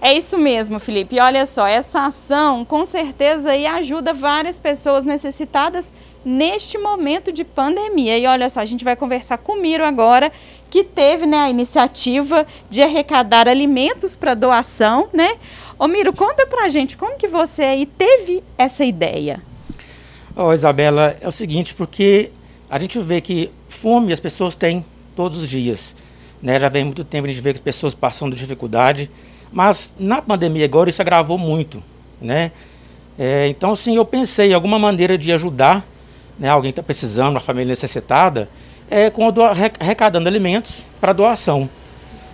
É 0.00 0.12
isso 0.12 0.36
mesmo, 0.36 0.78
Felipe. 0.78 1.16
E 1.16 1.20
olha 1.20 1.46
só, 1.46 1.66
essa 1.66 2.06
ação 2.06 2.64
com 2.64 2.84
certeza 2.84 3.50
aí 3.50 3.66
ajuda 3.66 4.12
várias 4.12 4.58
pessoas 4.58 5.04
necessitadas 5.04 5.94
neste 6.24 6.78
momento 6.78 7.32
de 7.32 7.44
pandemia. 7.44 8.18
E 8.18 8.26
olha 8.26 8.48
só, 8.50 8.60
a 8.60 8.64
gente 8.64 8.84
vai 8.84 8.96
conversar 8.96 9.38
com 9.38 9.52
o 9.52 9.60
Miro 9.60 9.84
agora, 9.84 10.32
que 10.70 10.82
teve 10.82 11.26
né, 11.26 11.38
a 11.38 11.50
iniciativa 11.50 12.46
de 12.68 12.82
arrecadar 12.82 13.48
alimentos 13.48 14.16
para 14.16 14.34
doação, 14.34 15.08
né? 15.12 15.36
Ô 15.78 15.86
Miro, 15.86 16.12
conta 16.12 16.46
pra 16.46 16.68
gente 16.68 16.96
como 16.96 17.16
que 17.16 17.28
você 17.28 17.62
aí 17.62 17.86
teve 17.86 18.42
essa 18.56 18.84
ideia. 18.84 19.40
Ó, 20.36 20.48
oh, 20.48 20.52
Isabela, 20.52 21.16
é 21.20 21.28
o 21.28 21.32
seguinte, 21.32 21.74
porque 21.74 22.30
a 22.68 22.78
gente 22.78 22.98
vê 22.98 23.20
que 23.20 23.50
fome 23.68 24.12
as 24.12 24.20
pessoas 24.20 24.54
têm 24.54 24.84
todos 25.14 25.38
os 25.38 25.48
dias. 25.48 25.94
Né? 26.42 26.58
Já 26.58 26.68
vem 26.68 26.84
muito 26.84 27.04
tempo 27.04 27.26
a 27.26 27.30
gente 27.30 27.42
vê 27.42 27.52
que 27.52 27.58
as 27.58 27.64
pessoas 27.64 27.94
passando 27.94 28.34
dificuldade, 28.34 29.10
mas 29.54 29.94
na 29.98 30.20
pandemia 30.20 30.64
agora 30.64 30.90
isso 30.90 31.00
agravou 31.00 31.38
muito. 31.38 31.80
Né? 32.20 32.50
É, 33.16 33.46
então, 33.46 33.70
assim, 33.70 33.94
eu 33.94 34.04
pensei 34.04 34.52
alguma 34.52 34.78
maneira 34.78 35.16
de 35.16 35.32
ajudar 35.32 35.86
né, 36.38 36.48
alguém 36.48 36.72
que 36.72 36.80
está 36.80 36.82
precisando, 36.82 37.30
uma 37.30 37.40
família 37.40 37.68
necessitada, 37.68 38.48
é 38.90 39.08
com 39.08 39.32
arrecadando 39.80 40.28
alimentos 40.28 40.84
para 41.00 41.12
doação. 41.12 41.70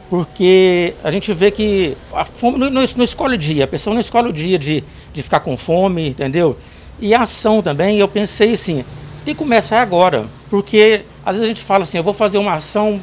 Porque 0.08 0.94
a 1.04 1.10
gente 1.10 1.32
vê 1.34 1.50
que 1.50 1.94
a 2.12 2.24
fome 2.24 2.58
não, 2.58 2.70
não, 2.70 2.82
não, 2.96 3.04
escolhe 3.04 3.34
o 3.34 3.38
dia, 3.38 3.64
a 3.64 3.68
pessoa 3.68 3.92
não 3.92 4.00
escolhe 4.00 4.28
o 4.28 4.32
dia 4.32 4.58
de, 4.58 4.82
de 5.12 5.22
ficar 5.22 5.40
com 5.40 5.56
fome, 5.56 6.08
entendeu? 6.08 6.56
E 6.98 7.14
a 7.14 7.22
ação 7.22 7.62
também, 7.62 7.98
eu 7.98 8.08
pensei 8.08 8.54
assim, 8.54 8.84
tem 9.24 9.34
que 9.34 9.38
começar 9.38 9.80
agora, 9.82 10.24
porque 10.48 11.02
às 11.24 11.36
vezes 11.36 11.44
a 11.44 11.48
gente 11.48 11.62
fala 11.62 11.84
assim, 11.84 11.98
eu 11.98 12.02
vou 12.02 12.14
fazer 12.14 12.38
uma 12.38 12.54
ação 12.54 12.98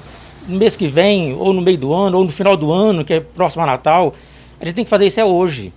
no 0.48 0.58
mês 0.58 0.78
que 0.78 0.88
vem, 0.88 1.34
ou 1.34 1.54
no 1.54 1.62
meio 1.62 1.78
do 1.78 1.94
ano, 1.94 2.18
ou 2.18 2.24
no 2.24 2.32
final 2.32 2.56
do 2.56 2.72
ano, 2.72 3.04
que 3.04 3.14
é 3.14 3.20
próximo 3.20 3.64
a 3.64 3.66
Natal. 3.66 4.14
A 4.60 4.66
gente 4.66 4.76
tem 4.76 4.84
que 4.84 4.90
fazer 4.90 5.06
isso 5.06 5.20
é 5.20 5.26
hoje. 5.26 5.74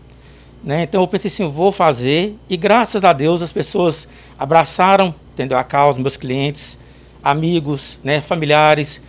Né? 0.63 0.83
Então 0.83 1.01
eu 1.01 1.09
pensei 1.09 1.29
assim, 1.29 1.49
vou 1.49 1.73
fazer, 1.73 2.37
e 2.49 2.57
graças 2.57 3.05
a 3.05 3.13
Deus 3.13 3.43
as 3.43 3.53
pessoas 3.53 4.07
abraçaram, 4.39 5.15
entendeu, 5.33 5.57
a 5.57 5.65
causa, 5.65 6.01
meus 6.01 6.17
clientes, 6.17 6.79
amigos, 7.23 7.99
né, 8.05 8.21
familiares, 8.21 9.01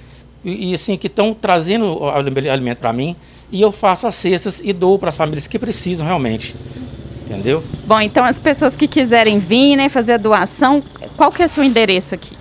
e, 0.43 0.71
e 0.71 0.74
assim, 0.74 0.97
que 0.97 1.08
estão 1.08 1.34
trazendo 1.34 1.86
o 1.86 2.10
alimento 2.10 2.80
para 2.80 2.93
mim, 2.93 3.15
e 3.52 3.62
eu 3.62 3.71
faço 3.71 4.08
as 4.08 4.15
cestas 4.15 4.62
e 4.63 4.71
dou 4.71 4.97
para 4.97 5.10
as 5.10 5.17
famílias 5.17 5.45
que 5.45 5.60
precisam 5.60 6.06
realmente. 6.06 6.56
Entendeu? 7.26 7.63
Bom, 7.86 8.00
então 8.00 8.24
as 8.24 8.39
pessoas 8.39 8.76
que 8.76 8.88
quiserem 8.88 9.39
vir, 9.39 9.76
né, 9.76 9.89
fazer 9.89 10.13
a 10.13 10.17
doação, 10.17 10.82
qual 11.17 11.32
que 11.32 11.41
é 11.41 11.45
o 11.45 11.50
seu 11.50 11.63
endereço 11.63 12.15
aqui? 12.15 12.38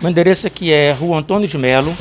Meu 0.00 0.10
endereço 0.10 0.46
aqui 0.46 0.72
é 0.72 0.92
Rua 0.92 1.18
Antônio 1.18 1.48
de 1.48 1.56
Melo, 1.56 1.94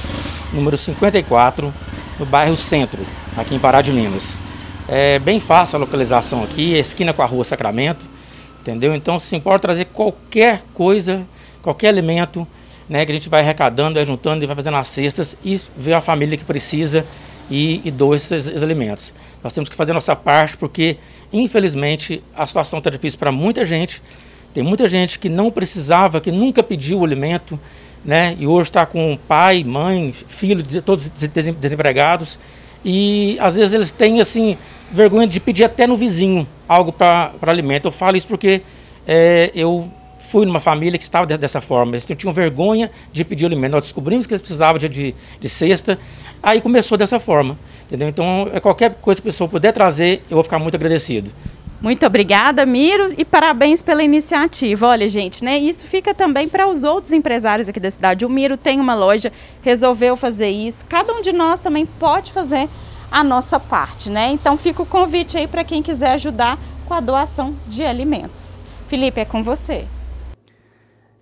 número 0.56 0.78
54, 0.78 1.74
no 2.18 2.26
bairro 2.26 2.56
Centro, 2.56 3.06
aqui 3.36 3.54
em 3.54 3.60
Pará 3.60 3.82
de 3.82 3.92
Minas. 3.92 4.40
É 4.88 5.20
bem 5.20 5.40
fácil 5.40 5.76
a 5.76 5.80
localização 5.80 6.44
aqui, 6.44 6.76
é 6.76 6.80
esquina 6.80 7.12
com 7.12 7.22
a 7.22 7.26
Rua 7.26 7.44
Sacramento, 7.44 8.06
entendeu? 8.62 8.96
Então 8.96 9.20
se 9.20 9.36
importa 9.36 9.68
trazer 9.68 9.86
qualquer 9.86 10.64
coisa, 10.74 11.28
qualquer 11.62 11.90
alimento, 11.90 12.48
né, 12.88 13.06
que 13.06 13.12
a 13.12 13.16
gente 13.16 13.28
vai 13.28 13.42
arrecadando, 13.42 13.96
vai 13.96 14.06
juntando 14.06 14.44
e 14.44 14.48
vai 14.48 14.56
fazendo 14.56 14.78
as 14.78 14.88
cestas 14.88 15.36
e 15.44 15.60
ver 15.76 15.94
a 15.94 16.02
família 16.02 16.38
que 16.38 16.46
precisa 16.46 17.06
e, 17.50 17.82
e 17.84 17.92
doa 17.92 18.16
esses, 18.16 18.48
esses 18.48 18.64
alimentos. 18.64 19.14
Nós 19.44 19.52
temos 19.54 19.68
que 19.68 19.76
fazer 19.76 19.92
a 19.92 19.96
nossa 19.96 20.16
parte 20.16 20.56
porque, 20.56 20.98
infelizmente, 21.34 22.24
a 22.36 22.46
situação 22.46 22.80
está 22.80 22.90
difícil 22.90 23.20
para 23.20 23.32
muita 23.32 23.66
gente. 23.66 24.02
Tem 24.54 24.64
muita 24.64 24.88
gente 24.88 25.20
que 25.20 25.28
não 25.28 25.52
precisava, 25.52 26.22
que 26.22 26.32
nunca 26.32 26.64
pediu 26.64 27.00
o 27.00 27.04
alimento, 27.04 27.60
né? 28.06 28.36
E 28.40 28.46
hoje 28.46 28.70
está 28.70 28.86
com 28.86 29.18
pai, 29.28 29.64
mãe, 29.64 30.14
filho, 30.14 30.64
todos 30.82 31.10
desempregados. 31.10 32.38
E 32.84 33.38
às 33.40 33.56
vezes 33.56 33.74
eles 33.74 33.92
têm 33.92 34.22
assim 34.22 34.58
vergonha 34.92 35.26
de 35.26 35.40
pedir 35.40 35.64
até 35.64 35.88
no 35.88 35.98
vizinho 35.98 36.48
algo 36.70 36.92
para 36.92 37.34
alimento. 37.48 37.88
Eu 37.88 37.92
falo 37.92 38.16
isso 38.16 38.28
porque 38.28 38.62
é, 39.08 39.52
eu 39.56 39.90
fui 40.20 40.46
numa 40.46 40.60
família 40.60 40.98
que 40.98 41.04
estava 41.04 41.26
dessa 41.26 41.62
forma. 41.62 41.94
Eles 41.94 42.06
tinham 42.06 42.34
vergonha 42.34 42.92
de 43.12 43.24
pedir 43.26 43.46
alimento. 43.46 43.72
Nós 43.72 43.86
descobrimos 43.86 44.28
que 44.28 44.34
eles 44.34 44.42
precisavam 44.42 44.78
de, 44.78 44.88
de, 44.88 45.16
de 45.40 45.50
cesta. 45.50 45.98
Aí 46.44 46.62
começou 46.62 46.98
dessa 46.98 47.20
forma. 47.20 47.58
Entendeu? 47.86 48.10
Então, 48.10 48.50
é 48.54 48.60
qualquer 48.60 48.96
coisa 48.96 49.22
que 49.22 49.28
a 49.28 49.32
pessoa 49.32 49.48
puder 49.48 49.72
trazer, 49.72 50.24
eu 50.30 50.36
vou 50.36 50.44
ficar 50.44 50.60
muito 50.60 50.76
agradecido. 50.76 51.32
Muito 51.82 52.06
obrigada, 52.06 52.66
Miro, 52.66 53.14
e 53.18 53.24
parabéns 53.24 53.82
pela 53.82 54.02
iniciativa. 54.02 54.88
Olha, 54.88 55.08
gente, 55.08 55.44
né? 55.44 55.58
Isso 55.58 55.86
fica 55.86 56.14
também 56.14 56.48
para 56.48 56.68
os 56.68 56.84
outros 56.84 57.14
empresários 57.14 57.70
aqui 57.70 57.80
da 57.80 57.92
cidade. 57.92 58.26
O 58.26 58.30
Miro 58.30 58.58
tem 58.58 58.80
uma 58.80 58.96
loja, 58.96 59.32
resolveu 59.62 60.16
fazer 60.16 60.50
isso. 60.50 60.86
Cada 60.86 61.14
um 61.14 61.22
de 61.22 61.32
nós 61.32 61.60
também 61.60 61.86
pode 61.86 62.32
fazer 62.32 62.70
a 63.12 63.24
nossa 63.24 63.60
parte, 63.60 64.10
né? 64.10 64.30
Então 64.30 64.58
fica 64.58 64.82
o 64.82 64.86
convite 64.86 65.38
aí 65.38 65.48
para 65.48 65.64
quem 65.64 65.84
quiser 65.84 66.12
ajudar 66.12 66.58
com 66.86 66.94
a 66.94 67.00
doação 67.00 67.56
de 67.68 67.84
alimentos. 67.84 68.66
Felipe, 68.88 69.20
é 69.20 69.26
com 69.26 69.44
você. 69.44 69.86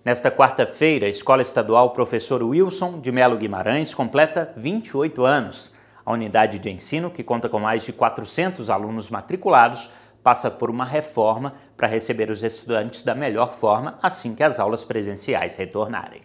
Nesta 0.04 0.30
quarta-feira, 0.30 1.06
a 1.06 1.08
Escola 1.08 1.40
Estadual 1.40 1.90
Professor 1.90 2.42
Wilson 2.42 3.00
de 3.00 3.10
Melo 3.10 3.38
Guimarães 3.38 3.94
completa 3.94 4.52
28 4.56 5.24
anos. 5.24 5.72
A 6.04 6.12
unidade 6.12 6.58
de 6.58 6.68
ensino, 6.68 7.10
que 7.10 7.22
conta 7.22 7.48
com 7.48 7.58
mais 7.58 7.84
de 7.84 7.92
400 7.92 8.68
alunos 8.68 9.08
matriculados, 9.08 9.88
passa 10.24 10.50
por 10.50 10.70
uma 10.70 10.86
reforma 10.86 11.54
para 11.76 11.86
receber 11.86 12.30
os 12.30 12.42
estudantes 12.42 13.02
da 13.02 13.14
melhor 13.14 13.52
forma 13.52 13.98
assim 14.02 14.34
que 14.34 14.42
as 14.42 14.58
aulas 14.58 14.82
presenciais 14.82 15.54
retornarem. 15.54 16.22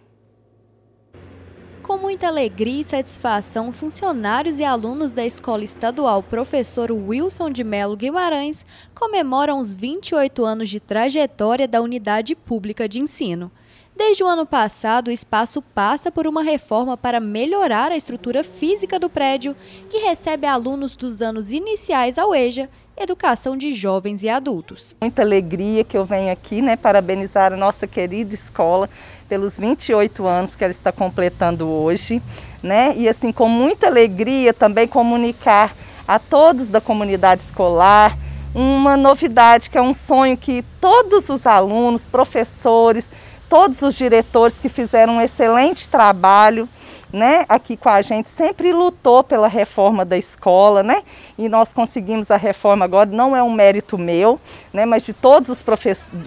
Com 1.83 1.97
muita 1.97 2.27
alegria 2.27 2.81
e 2.81 2.83
satisfação, 2.83 3.73
funcionários 3.73 4.59
e 4.59 4.63
alunos 4.63 5.11
da 5.11 5.25
Escola 5.25 5.63
Estadual 5.63 6.23
Professor 6.23 6.91
Wilson 6.91 7.49
de 7.49 7.63
Melo 7.63 7.97
Guimarães 7.97 8.63
comemoram 8.93 9.57
os 9.57 9.73
28 9.73 10.45
anos 10.45 10.69
de 10.69 10.79
trajetória 10.79 11.67
da 11.67 11.81
Unidade 11.81 12.35
Pública 12.35 12.87
de 12.87 12.99
Ensino. 12.99 13.51
Desde 13.99 14.23
o 14.23 14.27
ano 14.27 14.45
passado, 14.45 15.09
o 15.09 15.11
espaço 15.11 15.61
passa 15.61 16.09
por 16.09 16.25
uma 16.25 16.41
reforma 16.41 16.95
para 16.95 17.19
melhorar 17.19 17.91
a 17.91 17.97
estrutura 17.97 18.45
física 18.45 18.97
do 18.97 19.09
prédio, 19.09 19.53
que 19.89 19.97
recebe 19.97 20.47
alunos 20.47 20.95
dos 20.95 21.21
anos 21.21 21.51
iniciais 21.51 22.17
ao 22.17 22.33
EJA, 22.33 22.69
Educação 23.01 23.55
de 23.55 23.71
Jovens 23.71 24.23
e 24.23 24.29
Adultos. 24.29 24.93
Muita 24.99 25.21
alegria 25.21 25.85
que 25.85 25.97
eu 25.97 26.03
venho 26.03 26.33
aqui, 26.33 26.61
né, 26.61 26.75
parabenizar 26.75 27.53
a 27.53 27.55
nossa 27.55 27.87
querida 27.87 28.33
escola 28.33 28.89
pelos 29.29 29.57
28 29.57 30.27
anos 30.27 30.53
que 30.53 30.61
ela 30.61 30.71
está 30.71 30.91
completando 30.91 31.65
hoje, 31.65 32.21
né? 32.61 32.93
E 32.97 33.07
assim, 33.07 33.31
com 33.31 33.47
muita 33.47 33.87
alegria 33.87 34.53
também 34.53 34.85
comunicar 34.85 35.73
a 36.05 36.19
todos 36.19 36.67
da 36.67 36.81
comunidade 36.81 37.41
escolar, 37.41 38.17
uma 38.53 38.97
novidade 38.97 39.69
que 39.69 39.77
é 39.77 39.81
um 39.81 39.93
sonho 39.93 40.35
que 40.35 40.61
todos 40.81 41.29
os 41.29 41.47
alunos, 41.47 42.05
professores, 42.05 43.09
todos 43.47 43.81
os 43.81 43.95
diretores 43.95 44.59
que 44.59 44.67
fizeram 44.67 45.13
um 45.13 45.21
excelente 45.21 45.87
trabalho 45.87 46.67
né, 47.11 47.45
aqui 47.49 47.75
com 47.75 47.89
a 47.89 48.01
gente, 48.01 48.29
sempre 48.29 48.71
lutou 48.71 49.23
pela 49.23 49.47
reforma 49.47 50.05
da 50.05 50.17
escola, 50.17 50.83
né? 50.83 51.01
E 51.37 51.49
nós 51.49 51.73
conseguimos 51.73 52.29
a 52.29 52.37
reforma 52.37 52.85
agora, 52.85 53.09
não 53.09 53.35
é 53.35 53.41
um 53.41 53.51
mérito 53.51 53.97
meu, 53.97 54.39
né, 54.71 54.85
mas 54.85 55.05
de 55.05 55.13
todos 55.13 55.49
os, 55.49 55.63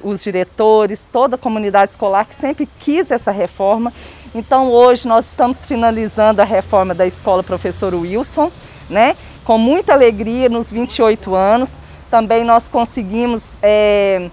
os 0.03 0.23
diretores, 0.23 1.09
toda 1.11 1.37
a 1.37 1.39
comunidade 1.39 1.93
escolar 1.93 2.25
que 2.25 2.35
sempre 2.35 2.69
quis 2.81 3.11
essa 3.11 3.31
reforma. 3.31 3.93
Então 4.35 4.71
hoje 4.71 5.07
nós 5.07 5.27
estamos 5.27 5.67
finalizando 5.67 6.41
a 6.41 6.45
reforma 6.45 6.95
da 6.95 7.07
escola 7.07 7.43
Professor 7.43 7.95
Wilson, 7.95 8.51
né? 8.89 9.17
Com 9.45 9.59
muita 9.59 9.93
alegria 9.93 10.49
nos 10.49 10.71
28 10.71 11.35
anos. 11.35 11.73
Também 12.11 12.45
nós 12.45 12.69
conseguimos 12.69 13.43
é, 13.63 14.31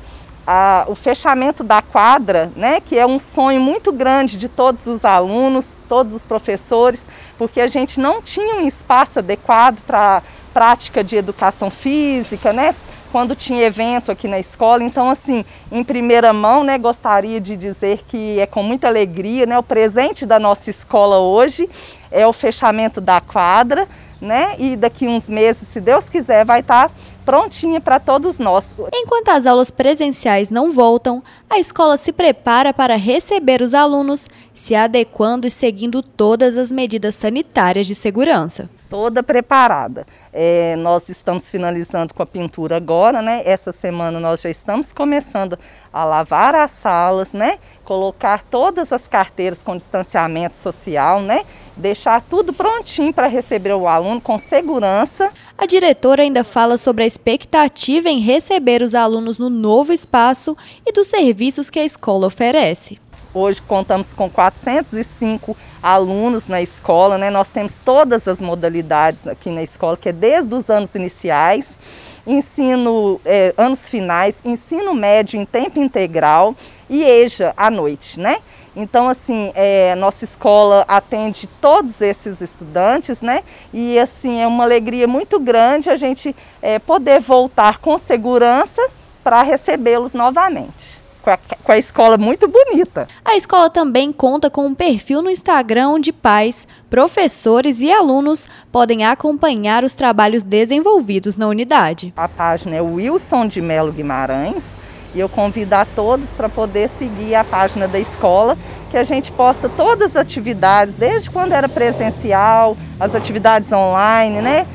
a, 0.51 0.85
o 0.87 0.95
fechamento 0.95 1.63
da 1.63 1.79
quadra, 1.79 2.51
né, 2.55 2.81
que 2.81 2.97
é 2.97 3.05
um 3.05 3.19
sonho 3.19 3.61
muito 3.61 3.91
grande 3.91 4.35
de 4.35 4.49
todos 4.49 4.87
os 4.87 5.05
alunos, 5.05 5.73
todos 5.87 6.11
os 6.11 6.25
professores, 6.25 7.05
porque 7.37 7.61
a 7.61 7.67
gente 7.67 7.99
não 7.99 8.19
tinha 8.19 8.55
um 8.55 8.67
espaço 8.67 9.19
adequado 9.19 9.79
para 9.85 10.23
prática 10.51 11.03
de 11.03 11.15
educação 11.15 11.69
física, 11.69 12.51
né, 12.51 12.73
quando 13.11 13.35
tinha 13.35 13.63
evento 13.63 14.11
aqui 14.11 14.27
na 14.27 14.39
escola. 14.39 14.83
Então, 14.83 15.07
assim, 15.07 15.45
em 15.71 15.83
primeira 15.83 16.33
mão, 16.33 16.63
né, 16.63 16.79
gostaria 16.79 17.39
de 17.39 17.55
dizer 17.55 18.01
que 18.07 18.39
é 18.39 18.47
com 18.47 18.63
muita 18.63 18.87
alegria, 18.87 19.45
né, 19.45 19.55
o 19.55 19.61
presente 19.61 20.25
da 20.25 20.39
nossa 20.39 20.71
escola 20.71 21.19
hoje 21.19 21.69
é 22.09 22.25
o 22.25 22.33
fechamento 22.33 22.99
da 22.99 23.21
quadra, 23.21 23.87
né? 24.21 24.55
E 24.57 24.75
daqui 24.75 25.07
uns 25.07 25.29
meses, 25.29 25.67
se 25.69 25.79
Deus 25.79 26.09
quiser, 26.09 26.43
vai 26.43 26.59
estar 26.59 26.89
tá 26.89 26.95
prontinha 27.29 27.79
para 27.79 27.99
todos 27.99 28.39
nós. 28.39 28.75
Enquanto 28.91 29.29
as 29.29 29.45
aulas 29.45 29.69
presenciais 29.69 30.49
não 30.49 30.71
voltam, 30.71 31.21
a 31.47 31.59
escola 31.59 31.95
se 31.95 32.11
prepara 32.11 32.73
para 32.73 32.95
receber 32.95 33.61
os 33.61 33.75
alunos, 33.75 34.27
se 34.51 34.73
adequando 34.73 35.45
e 35.45 35.51
seguindo 35.51 36.01
todas 36.01 36.57
as 36.57 36.71
medidas 36.71 37.13
sanitárias 37.13 37.85
de 37.85 37.93
segurança. 37.93 38.67
Toda 38.89 39.21
preparada. 39.21 40.05
É, 40.33 40.75
nós 40.77 41.07
estamos 41.07 41.49
finalizando 41.49 42.13
com 42.13 42.23
a 42.23 42.25
pintura 42.25 42.75
agora, 42.75 43.21
né? 43.21 43.43
Essa 43.45 43.71
semana 43.71 44.19
nós 44.19 44.41
já 44.41 44.49
estamos 44.49 44.91
começando 44.91 45.57
a 45.93 46.03
lavar 46.03 46.55
as 46.55 46.71
salas, 46.71 47.33
né? 47.33 47.59
Colocar 47.85 48.43
todas 48.43 48.91
as 48.91 49.07
carteiras 49.07 49.61
com 49.61 49.77
distanciamento 49.77 50.57
social, 50.57 51.21
né? 51.21 51.43
Deixar 51.77 52.21
tudo 52.21 52.51
prontinho 52.51 53.13
para 53.13 53.27
receber 53.27 53.73
o 53.73 53.87
aluno 53.87 54.19
com 54.19 54.37
segurança. 54.37 55.31
A 55.57 55.65
diretora 55.65 56.23
ainda 56.23 56.43
fala 56.43 56.77
sobre 56.77 57.03
a 57.03 57.07
expectativa 57.07 58.09
em 58.09 58.19
receber 58.19 58.81
os 58.81 58.95
alunos 58.95 59.37
no 59.37 59.49
novo 59.49 59.93
espaço 59.93 60.57
e 60.85 60.91
dos 60.91 61.07
serviços 61.07 61.69
que 61.69 61.79
a 61.79 61.85
escola 61.85 62.27
oferece. 62.27 62.97
Hoje 63.31 63.61
contamos 63.61 64.11
com 64.11 64.27
405 64.27 65.55
alunos 65.83 66.47
na 66.47 66.63
escola, 66.63 67.15
né? 67.15 67.29
Nós 67.29 67.51
temos 67.51 67.77
todas 67.77 68.27
as 68.27 68.41
modalidades 68.41 69.27
aqui 69.27 69.51
na 69.51 69.61
escola, 69.61 69.95
que 69.95 70.09
é 70.09 70.11
desde 70.11 70.55
os 70.55 70.67
anos 70.67 70.95
iniciais, 70.95 71.77
ensino 72.25 73.21
é, 73.23 73.53
anos 73.55 73.87
finais, 73.87 74.41
ensino 74.43 74.95
médio 74.95 75.39
em 75.39 75.45
tempo 75.45 75.79
integral 75.79 76.55
e 76.89 77.03
EJA 77.03 77.53
à 77.55 77.69
noite, 77.69 78.19
né? 78.19 78.37
Então, 78.75 79.07
assim, 79.07 79.51
é, 79.53 79.93
nossa 79.93 80.23
escola 80.23 80.83
atende 80.87 81.47
todos 81.61 82.01
esses 82.01 82.41
estudantes, 82.41 83.21
né? 83.21 83.43
E, 83.71 83.99
assim, 83.99 84.41
é 84.41 84.47
uma 84.47 84.63
alegria 84.63 85.07
muito 85.07 85.39
grande 85.39 85.91
a 85.91 85.95
gente 85.95 86.35
é, 86.63 86.79
poder 86.79 87.19
voltar 87.19 87.77
com 87.77 87.95
segurança 87.99 88.81
para 89.23 89.43
recebê-los 89.43 90.13
novamente 90.13 91.08
com 91.21 91.29
a, 91.29 91.37
com 91.37 91.71
a 91.71 91.77
escola 91.77 92.17
muito 92.17 92.47
bonita. 92.47 93.07
A 93.23 93.35
escola 93.35 93.69
também 93.69 94.11
conta 94.11 94.49
com 94.49 94.65
um 94.65 94.73
perfil 94.73 95.21
no 95.21 95.29
Instagram 95.29 95.89
onde 95.89 96.11
pais, 96.11 96.67
professores 96.89 97.81
e 97.81 97.91
alunos 97.91 98.47
podem 98.71 99.05
acompanhar 99.05 99.83
os 99.83 99.93
trabalhos 99.93 100.43
desenvolvidos 100.43 101.35
na 101.35 101.47
unidade. 101.47 102.13
A 102.15 102.27
página 102.27 102.75
é 102.75 102.81
Wilson 102.81 103.47
de 103.47 103.61
Melo 103.61 103.91
Guimarães 103.91 104.65
e 105.13 105.19
eu 105.19 105.27
convido 105.27 105.73
a 105.73 105.85
todos 105.85 106.29
para 106.33 106.47
poder 106.47 106.87
seguir 106.87 107.35
a 107.35 107.43
página 107.43 107.87
da 107.87 107.99
escola, 107.99 108.57
que 108.89 108.97
a 108.97 109.03
gente 109.03 109.31
posta 109.31 109.67
todas 109.67 110.11
as 110.11 110.15
atividades, 110.15 110.95
desde 110.95 111.29
quando 111.29 111.53
era 111.53 111.67
presencial, 111.67 112.77
as 112.99 113.15
atividades 113.15 113.71
online, 113.71 114.41
né? 114.41 114.67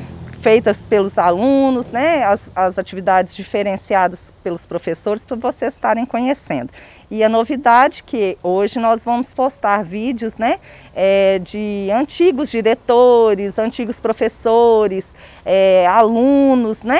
Feitas 0.45 0.83
pelos 0.83 1.17
alunos, 1.17 1.89
né, 1.89 2.23
as, 2.23 2.51
as 2.55 2.77
atividades 2.77 3.35
diferenciadas 3.35 4.31
pelos 4.43 4.63
professores 4.63 5.25
para 5.25 5.35
vocês 5.35 5.73
estarem 5.73 6.05
conhecendo. 6.05 6.71
E 7.09 7.23
a 7.23 7.27
novidade 7.27 8.03
que 8.03 8.37
hoje 8.43 8.79
nós 8.79 9.03
vamos 9.03 9.33
postar 9.33 9.83
vídeos 9.83 10.35
né, 10.35 10.59
é, 10.93 11.39
de 11.39 11.89
antigos 11.91 12.51
diretores, 12.51 13.57
antigos 13.57 13.99
professores, 13.99 15.15
é, 15.43 15.87
alunos, 15.87 16.83
né, 16.83 16.99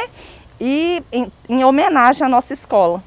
e 0.60 1.04
em, 1.12 1.32
em 1.48 1.64
homenagem 1.64 2.26
à 2.26 2.30
nossa 2.30 2.52
escola. 2.52 3.04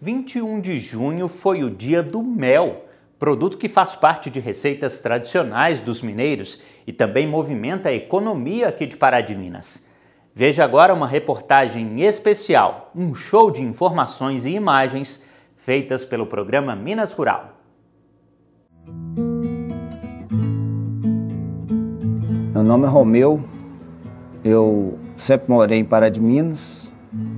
21 0.00 0.60
de 0.60 0.78
junho 0.78 1.26
foi 1.26 1.64
o 1.64 1.70
dia 1.70 2.00
do 2.00 2.22
mel 2.22 2.87
produto 3.18 3.58
que 3.58 3.68
faz 3.68 3.94
parte 3.94 4.30
de 4.30 4.38
receitas 4.38 5.00
tradicionais 5.00 5.80
dos 5.80 6.02
mineiros 6.02 6.60
e 6.86 6.92
também 6.92 7.26
movimenta 7.26 7.88
a 7.88 7.94
economia 7.94 8.68
aqui 8.68 8.86
de 8.86 8.96
Pará 8.96 9.20
de 9.20 9.34
Minas. 9.34 9.86
Veja 10.34 10.62
agora 10.62 10.94
uma 10.94 11.06
reportagem 11.06 12.00
especial, 12.02 12.92
um 12.94 13.14
show 13.14 13.50
de 13.50 13.60
informações 13.60 14.46
e 14.46 14.50
imagens 14.50 15.24
feitas 15.56 16.04
pelo 16.04 16.26
programa 16.26 16.76
Minas 16.76 17.12
Rural. 17.12 17.54
Meu 22.54 22.62
nome 22.62 22.84
é 22.84 22.88
Romeu, 22.88 23.42
eu 24.44 24.96
sempre 25.18 25.50
morei 25.50 25.78
em 25.78 25.84
Pará 25.84 26.08
de 26.08 26.20
Minas, 26.20 26.88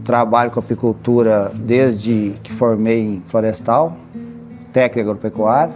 trabalho 0.05 0.51
com 0.51 0.61
apicultura 0.61 1.51
desde 1.55 2.35
que 2.43 2.53
formei 2.53 3.01
em 3.01 3.23
florestal 3.23 3.97
técnico 4.73 5.11
agropecuário. 5.11 5.75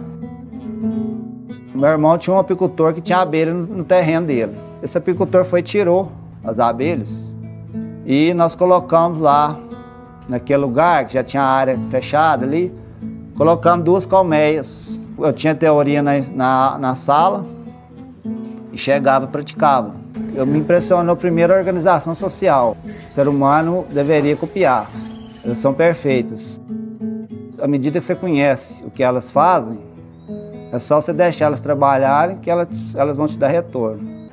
Meu 1.73 1.89
irmão 1.89 2.17
tinha 2.17 2.35
um 2.35 2.39
apicultor 2.39 2.93
que 2.93 3.01
tinha 3.01 3.19
abelha 3.19 3.53
no, 3.53 3.83
terreno 3.83 4.27
dele. 4.27 4.55
Esse 4.81 4.97
apicultor 4.97 5.43
foi 5.43 5.61
tirou 5.61 6.11
as 6.43 6.59
abelhas 6.59 7.35
e 8.05 8.33
nós 8.33 8.55
colocamos 8.55 9.19
lá 9.19 9.57
naquele 10.29 10.59
lugar 10.59 11.05
que 11.05 11.15
já 11.15 11.23
tinha 11.23 11.43
área 11.43 11.77
fechada 11.89 12.45
ali, 12.45 12.73
colocamos 13.35 13.83
duas 13.83 14.05
colmeias. 14.05 14.99
Eu 15.17 15.33
tinha 15.33 15.55
teoria 15.55 16.01
na, 16.01 16.13
na, 16.33 16.77
na 16.77 16.95
sala 16.95 17.45
e 18.71 18.77
chegava 18.77 19.25
e 19.25 19.27
praticava. 19.27 19.95
Eu 20.33 20.45
me 20.45 20.59
impressionou 20.59 21.15
primeiro 21.15 21.53
a 21.53 21.57
organização 21.57 22.13
social. 22.15 22.77
O 23.09 23.13
ser 23.13 23.27
humano 23.27 23.85
deveria 23.89 24.35
copiar. 24.35 24.89
Eles 25.43 25.57
são 25.57 25.73
perfeitos 25.73 26.59
à 27.65 27.67
medida 27.67 27.99
que 27.99 28.05
você 28.05 28.13
conhece 28.13 28.83
o 28.83 28.91
que 28.91 29.01
elas 29.01 29.31
fazem, 29.31 29.79
é 30.71 30.77
só 30.77 31.01
você 31.01 31.11
deixar 31.11 31.45
elas 31.45 31.59
trabalharem 31.59 32.37
que 32.37 32.47
elas, 32.47 32.67
elas 32.93 33.17
vão 33.17 33.25
te 33.25 33.39
dar 33.39 33.47
retorno. 33.47 34.29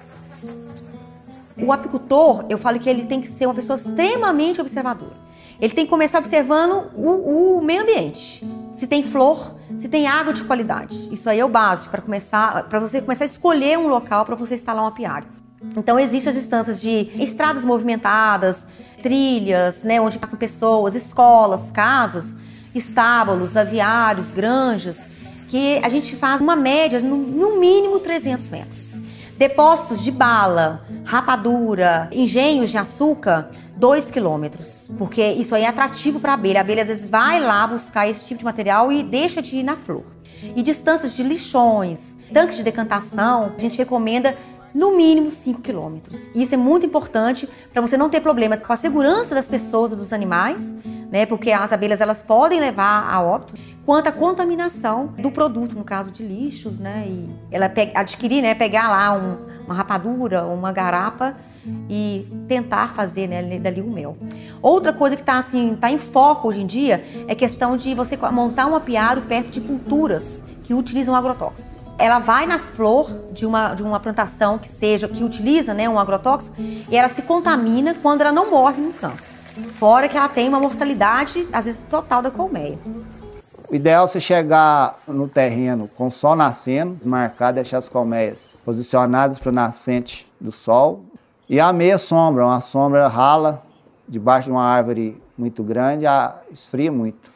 O 1.56 1.72
apicultor, 1.72 2.44
eu 2.50 2.58
falo 2.58 2.78
que 2.78 2.90
ele 2.90 3.06
tem 3.06 3.22
que 3.22 3.28
ser 3.28 3.46
uma 3.46 3.54
pessoa 3.54 3.76
extremamente 3.76 4.60
observadora. 4.60 5.16
Ele 5.58 5.72
tem 5.72 5.86
que 5.86 5.90
começar 5.90 6.18
observando 6.18 6.90
o, 6.94 7.56
o 7.56 7.62
meio 7.62 7.84
ambiente. 7.84 8.46
Se 8.74 8.86
tem 8.86 9.02
flor, 9.02 9.54
se 9.78 9.88
tem 9.88 10.06
água 10.06 10.34
de 10.34 10.44
qualidade. 10.44 11.08
Isso 11.10 11.30
aí 11.30 11.40
é 11.40 11.44
o 11.44 11.48
básico 11.48 11.90
para 11.90 12.02
começar, 12.02 12.64
para 12.64 12.80
você 12.80 13.00
começar 13.00 13.24
a 13.24 13.26
escolher 13.26 13.78
um 13.78 13.86
local 13.86 14.26
para 14.26 14.34
você 14.34 14.56
instalar 14.56 14.84
um 14.84 14.88
apiário. 14.88 15.28
Então 15.74 15.98
existem 15.98 16.28
as 16.28 16.36
distâncias 16.36 16.82
de 16.82 17.10
estradas 17.14 17.64
movimentadas, 17.64 18.66
trilhas, 19.02 19.84
né, 19.84 19.98
onde 20.02 20.18
passam 20.18 20.38
pessoas, 20.38 20.94
escolas, 20.94 21.70
casas 21.70 22.34
estábulos, 22.74 23.56
aviários, 23.56 24.30
granjas, 24.30 24.98
que 25.48 25.78
a 25.82 25.88
gente 25.88 26.16
faz 26.16 26.40
uma 26.40 26.56
média 26.56 27.00
no, 27.00 27.16
no 27.16 27.58
mínimo 27.58 27.98
300 28.00 28.48
metros. 28.48 28.92
Depósitos 29.36 30.02
de 30.02 30.10
bala, 30.10 30.86
rapadura, 31.04 32.08
engenhos 32.12 32.70
de 32.70 32.78
açúcar, 32.78 33.50
2 33.76 34.10
quilômetros, 34.10 34.90
porque 34.96 35.22
isso 35.22 35.54
aí 35.54 35.64
é 35.64 35.68
atrativo 35.68 36.20
para 36.20 36.32
a 36.32 36.34
abelha. 36.34 36.60
A 36.60 36.62
abelha 36.62 36.82
às 36.82 36.88
vezes 36.88 37.08
vai 37.08 37.40
lá 37.40 37.66
buscar 37.66 38.08
esse 38.08 38.24
tipo 38.24 38.38
de 38.38 38.44
material 38.44 38.92
e 38.92 39.02
deixa 39.02 39.42
de 39.42 39.56
ir 39.56 39.62
na 39.62 39.76
flor. 39.76 40.04
E 40.54 40.62
distâncias 40.62 41.14
de 41.14 41.22
lixões, 41.22 42.16
tanques 42.32 42.56
de 42.56 42.62
decantação, 42.62 43.52
a 43.56 43.60
gente 43.60 43.78
recomenda 43.78 44.36
no 44.74 44.96
mínimo 44.96 45.30
5 45.30 45.60
quilômetros. 45.60 46.30
Isso 46.34 46.54
é 46.54 46.56
muito 46.56 46.86
importante 46.86 47.48
para 47.72 47.82
você 47.82 47.96
não 47.96 48.08
ter 48.08 48.20
problema 48.20 48.56
com 48.56 48.72
a 48.72 48.76
segurança 48.76 49.34
das 49.34 49.46
pessoas 49.46 49.92
e 49.92 49.96
dos 49.96 50.12
animais, 50.12 50.74
né? 51.10 51.26
Porque 51.26 51.50
as 51.52 51.72
abelhas 51.72 52.00
elas 52.00 52.22
podem 52.22 52.60
levar 52.60 53.08
a 53.10 53.22
óbito, 53.22 53.54
quanto 53.84 54.08
à 54.08 54.12
contaminação 54.12 55.08
do 55.18 55.30
produto, 55.30 55.76
no 55.76 55.84
caso 55.84 56.10
de 56.10 56.22
lixos, 56.22 56.78
né? 56.78 57.06
E 57.06 57.30
ela 57.50 57.70
adquirir, 57.94 58.42
né? 58.42 58.54
Pegar 58.54 58.88
lá 58.88 59.12
um, 59.12 59.64
uma 59.64 59.74
rapadura, 59.74 60.44
uma 60.44 60.72
garapa 60.72 61.36
e 61.88 62.26
tentar 62.48 62.94
fazer 62.94 63.28
né, 63.28 63.58
dali 63.58 63.80
o 63.80 63.90
mel. 63.90 64.16
Outra 64.60 64.92
coisa 64.92 65.14
que 65.14 65.22
está 65.22 65.38
assim, 65.38 65.76
tá 65.80 65.90
em 65.90 65.98
foco 65.98 66.48
hoje 66.48 66.60
em 66.60 66.66
dia 66.66 67.04
é 67.28 67.34
questão 67.34 67.76
de 67.76 67.94
você 67.94 68.16
montar 68.32 68.66
um 68.66 68.74
apiário 68.74 69.22
perto 69.22 69.50
de 69.50 69.60
culturas 69.60 70.42
que 70.64 70.74
utilizam 70.74 71.14
agrotóxicos 71.14 71.81
ela 71.98 72.18
vai 72.18 72.46
na 72.46 72.58
flor 72.58 73.10
de 73.32 73.46
uma, 73.46 73.74
de 73.74 73.82
uma 73.82 74.00
plantação 74.00 74.58
que 74.58 74.68
seja, 74.68 75.08
que 75.08 75.22
utiliza 75.22 75.72
né, 75.74 75.88
um 75.88 75.98
agrotóxico, 75.98 76.54
e 76.58 76.96
ela 76.96 77.08
se 77.08 77.22
contamina 77.22 77.94
quando 77.94 78.22
ela 78.22 78.32
não 78.32 78.50
morre 78.50 78.80
no 78.80 78.92
campo. 78.92 79.22
Fora 79.78 80.08
que 80.08 80.16
ela 80.16 80.28
tem 80.28 80.48
uma 80.48 80.58
mortalidade, 80.58 81.46
às 81.52 81.66
vezes, 81.66 81.80
total 81.90 82.22
da 82.22 82.30
colmeia. 82.30 82.78
O 83.68 83.74
ideal 83.74 84.04
é 84.04 84.08
você 84.08 84.20
chegar 84.20 84.98
no 85.08 85.26
terreno 85.26 85.88
com 85.96 86.08
o 86.08 86.12
sol 86.12 86.36
nascendo, 86.36 86.98
marcar, 87.04 87.52
deixar 87.52 87.78
as 87.78 87.88
colmeias 87.88 88.60
posicionadas 88.64 89.38
para 89.38 89.50
o 89.50 89.54
nascente 89.54 90.30
do 90.40 90.52
sol. 90.52 91.02
E 91.48 91.58
a 91.58 91.72
meia 91.72 91.96
sombra, 91.96 92.44
uma 92.44 92.60
sombra 92.60 93.08
rala, 93.08 93.62
debaixo 94.06 94.46
de 94.46 94.52
uma 94.52 94.62
árvore 94.64 95.20
muito 95.38 95.62
grande, 95.62 96.04
esfria 96.50 96.92
muito. 96.92 97.31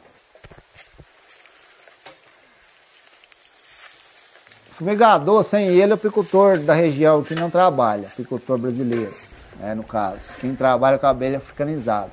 Fumigador, 4.76 5.42
sem 5.42 5.68
ele, 5.68 5.90
é 5.90 5.94
o 5.94 5.94
apicultor 5.94 6.58
da 6.58 6.74
região 6.74 7.22
que 7.22 7.34
não 7.34 7.48
trabalha, 7.48 8.08
apicultor 8.08 8.58
brasileiro, 8.58 9.14
né, 9.58 9.74
no 9.74 9.82
caso. 9.82 10.18
Quem 10.38 10.54
trabalha 10.54 10.98
com 10.98 11.06
a 11.06 11.10
abelha 11.10 11.38
africanizada. 11.38 12.10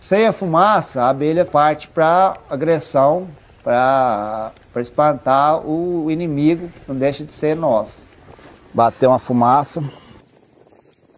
Sem 0.00 0.26
a 0.26 0.32
fumaça, 0.32 1.02
a 1.02 1.10
abelha 1.10 1.44
parte 1.44 1.88
para 1.88 2.32
agressão, 2.48 3.28
para 3.62 4.52
espantar 4.76 5.58
o 5.66 6.10
inimigo, 6.10 6.72
não 6.88 6.96
deixa 6.96 7.24
de 7.24 7.32
ser 7.34 7.54
nosso. 7.54 8.00
Bater 8.72 9.06
uma 9.06 9.18
fumaça. 9.18 9.82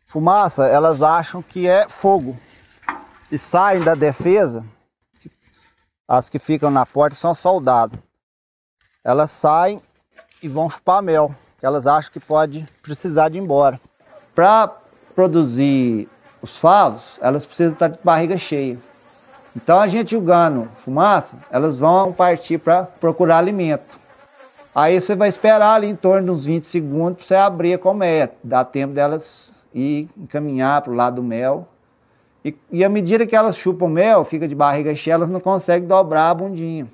Fumaça, 0.04 0.66
elas 0.66 1.02
acham 1.02 1.40
que 1.40 1.68
é 1.68 1.88
fogo. 1.88 2.36
E 3.30 3.38
saem 3.38 3.80
da 3.80 3.94
defesa, 3.94 4.64
as 6.08 6.28
que 6.28 6.40
ficam 6.40 6.68
na 6.68 6.84
porta 6.84 7.14
são 7.14 7.32
soldados. 7.32 7.96
Elas 9.04 9.30
saem 9.30 9.80
e 10.44 10.48
vão 10.48 10.68
chupar 10.68 11.02
mel. 11.02 11.34
elas 11.62 11.86
acham 11.86 12.12
que 12.12 12.20
pode 12.20 12.66
precisar 12.82 13.30
de 13.30 13.38
ir 13.38 13.40
embora. 13.40 13.80
Para 14.34 14.70
produzir 15.14 16.06
os 16.42 16.58
favos, 16.58 17.18
elas 17.22 17.46
precisam 17.46 17.72
estar 17.72 17.88
de 17.88 17.98
barriga 18.04 18.36
cheia. 18.36 18.76
Então 19.56 19.80
a 19.80 19.86
gente 19.86 20.10
jogando 20.10 20.68
fumaça, 20.76 21.38
elas 21.50 21.78
vão 21.78 22.12
partir 22.12 22.58
para 22.58 22.82
procurar 22.82 23.38
alimento. 23.38 23.96
Aí 24.74 25.00
você 25.00 25.16
vai 25.16 25.30
esperar 25.30 25.76
ali 25.76 25.88
em 25.88 25.96
torno 25.96 26.26
de 26.26 26.30
uns 26.32 26.44
20 26.44 26.64
segundos 26.66 27.18
para 27.18 27.26
você 27.26 27.34
abrir 27.36 27.74
a 27.74 27.78
colmeia. 27.78 28.30
Dá 28.42 28.62
tempo 28.64 28.92
delas 28.92 29.54
ir 29.72 30.08
encaminhar 30.18 30.82
para 30.82 30.92
o 30.92 30.94
lado 30.94 31.16
do 31.16 31.22
mel. 31.22 31.66
E, 32.44 32.54
e 32.70 32.84
à 32.84 32.88
medida 32.90 33.26
que 33.26 33.34
elas 33.34 33.56
chupam 33.56 33.88
mel, 33.88 34.24
fica 34.26 34.46
de 34.46 34.54
barriga 34.54 34.94
cheia, 34.94 35.14
elas 35.14 35.30
não 35.30 35.40
conseguem 35.40 35.88
dobrar 35.88 36.28
a 36.28 36.34
bundinha 36.34 36.86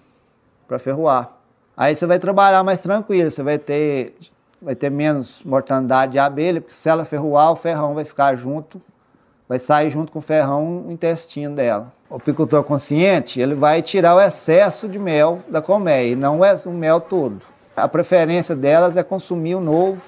para 0.68 0.78
ferroar. 0.78 1.39
Aí 1.76 1.96
você 1.96 2.06
vai 2.06 2.18
trabalhar 2.18 2.62
mais 2.62 2.80
tranquilo, 2.80 3.30
você 3.30 3.42
vai 3.42 3.58
ter, 3.58 4.16
vai 4.60 4.74
ter 4.74 4.90
menos 4.90 5.40
mortandade 5.44 6.12
de 6.12 6.18
abelha, 6.18 6.60
porque 6.60 6.74
se 6.74 6.88
ela 6.88 7.04
ferroar, 7.04 7.52
o 7.52 7.56
ferrão 7.56 7.94
vai 7.94 8.04
ficar 8.04 8.36
junto, 8.36 8.80
vai 9.48 9.58
sair 9.58 9.90
junto 9.90 10.12
com 10.12 10.18
o 10.18 10.22
ferrão 10.22 10.84
o 10.86 10.92
intestino 10.92 11.54
dela. 11.54 11.92
O 12.08 12.16
apicultor 12.16 12.62
consciente, 12.64 13.40
ele 13.40 13.54
vai 13.54 13.82
tirar 13.82 14.14
o 14.14 14.20
excesso 14.20 14.88
de 14.88 14.98
mel 14.98 15.40
da 15.48 15.62
colmeia, 15.62 16.12
e 16.12 16.16
não 16.16 16.40
o 16.40 16.70
mel 16.70 17.00
todo. 17.00 17.40
A 17.76 17.88
preferência 17.88 18.54
delas 18.54 18.96
é 18.96 19.02
consumir 19.02 19.54
o 19.54 19.60
novo, 19.60 20.02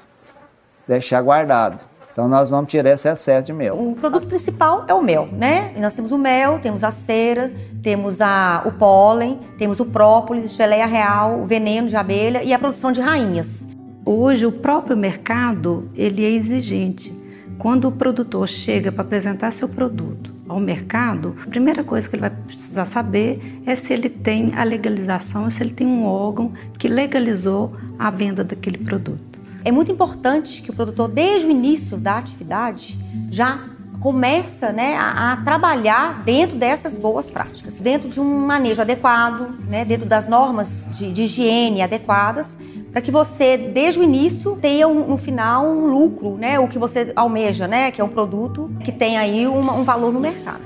deixar 0.86 1.22
guardado. 1.22 1.91
Então 2.12 2.28
nós 2.28 2.50
vamos 2.50 2.70
tirar 2.70 2.90
esse 2.90 3.08
excesso 3.08 3.46
de 3.46 3.52
mel. 3.54 3.74
O 3.74 3.94
produto 3.94 4.26
principal 4.26 4.84
é 4.86 4.92
o 4.92 5.02
mel, 5.02 5.28
né? 5.32 5.72
E 5.74 5.80
nós 5.80 5.94
temos 5.94 6.12
o 6.12 6.18
mel, 6.18 6.58
temos 6.58 6.84
a 6.84 6.90
cera, 6.90 7.50
temos 7.82 8.20
a, 8.20 8.62
o 8.66 8.72
pólen, 8.72 9.40
temos 9.58 9.80
o 9.80 9.86
própolis, 9.86 10.54
geleia 10.54 10.84
real, 10.84 11.40
o 11.40 11.46
veneno 11.46 11.88
de 11.88 11.96
abelha 11.96 12.42
e 12.42 12.52
a 12.52 12.58
produção 12.58 12.92
de 12.92 13.00
rainhas. 13.00 13.66
Hoje 14.04 14.44
o 14.44 14.52
próprio 14.52 14.96
mercado 14.96 15.88
ele 15.94 16.24
é 16.24 16.30
exigente. 16.30 17.18
Quando 17.58 17.88
o 17.88 17.92
produtor 17.92 18.46
chega 18.46 18.92
para 18.92 19.02
apresentar 19.02 19.50
seu 19.50 19.68
produto 19.68 20.32
ao 20.48 20.60
mercado, 20.60 21.36
a 21.46 21.48
primeira 21.48 21.82
coisa 21.82 22.08
que 22.08 22.16
ele 22.16 22.20
vai 22.20 22.30
precisar 22.30 22.84
saber 22.84 23.62
é 23.64 23.74
se 23.74 23.92
ele 23.92 24.10
tem 24.10 24.52
a 24.54 24.64
legalização, 24.64 25.48
se 25.48 25.62
ele 25.62 25.72
tem 25.72 25.86
um 25.86 26.04
órgão 26.04 26.52
que 26.78 26.88
legalizou 26.88 27.72
a 27.98 28.10
venda 28.10 28.44
daquele 28.44 28.78
produto. 28.78 29.31
É 29.64 29.70
muito 29.70 29.92
importante 29.92 30.60
que 30.60 30.70
o 30.70 30.74
produtor, 30.74 31.08
desde 31.08 31.46
o 31.46 31.50
início 31.50 31.96
da 31.96 32.18
atividade, 32.18 32.98
já 33.30 33.60
começa 34.00 34.72
né, 34.72 34.96
a, 34.96 35.32
a, 35.32 35.36
trabalhar 35.36 36.24
dentro 36.24 36.56
dessas 36.56 36.98
boas 36.98 37.30
práticas, 37.30 37.80
dentro 37.80 38.08
de 38.08 38.20
um 38.20 38.46
manejo 38.46 38.82
adequado, 38.82 39.48
né, 39.68 39.84
dentro 39.84 40.06
das 40.06 40.26
normas 40.26 40.88
de, 40.98 41.12
de 41.12 41.22
higiene 41.22 41.82
adequadas, 41.82 42.58
para 42.90 43.00
que 43.00 43.12
você, 43.12 43.56
desde 43.56 44.00
o 44.00 44.02
início, 44.02 44.58
tenha 44.60 44.88
um, 44.88 45.06
no 45.06 45.16
final 45.16 45.66
um 45.66 45.86
lucro, 45.86 46.36
né, 46.36 46.58
o 46.58 46.66
que 46.66 46.80
você 46.80 47.12
almeja, 47.14 47.68
né, 47.68 47.92
que 47.92 48.00
é 48.00 48.04
um 48.04 48.08
produto 48.08 48.68
que 48.80 48.90
tem 48.90 49.16
aí 49.16 49.46
um 49.46 49.84
valor 49.84 50.12
no 50.12 50.18
mercado. 50.18 50.62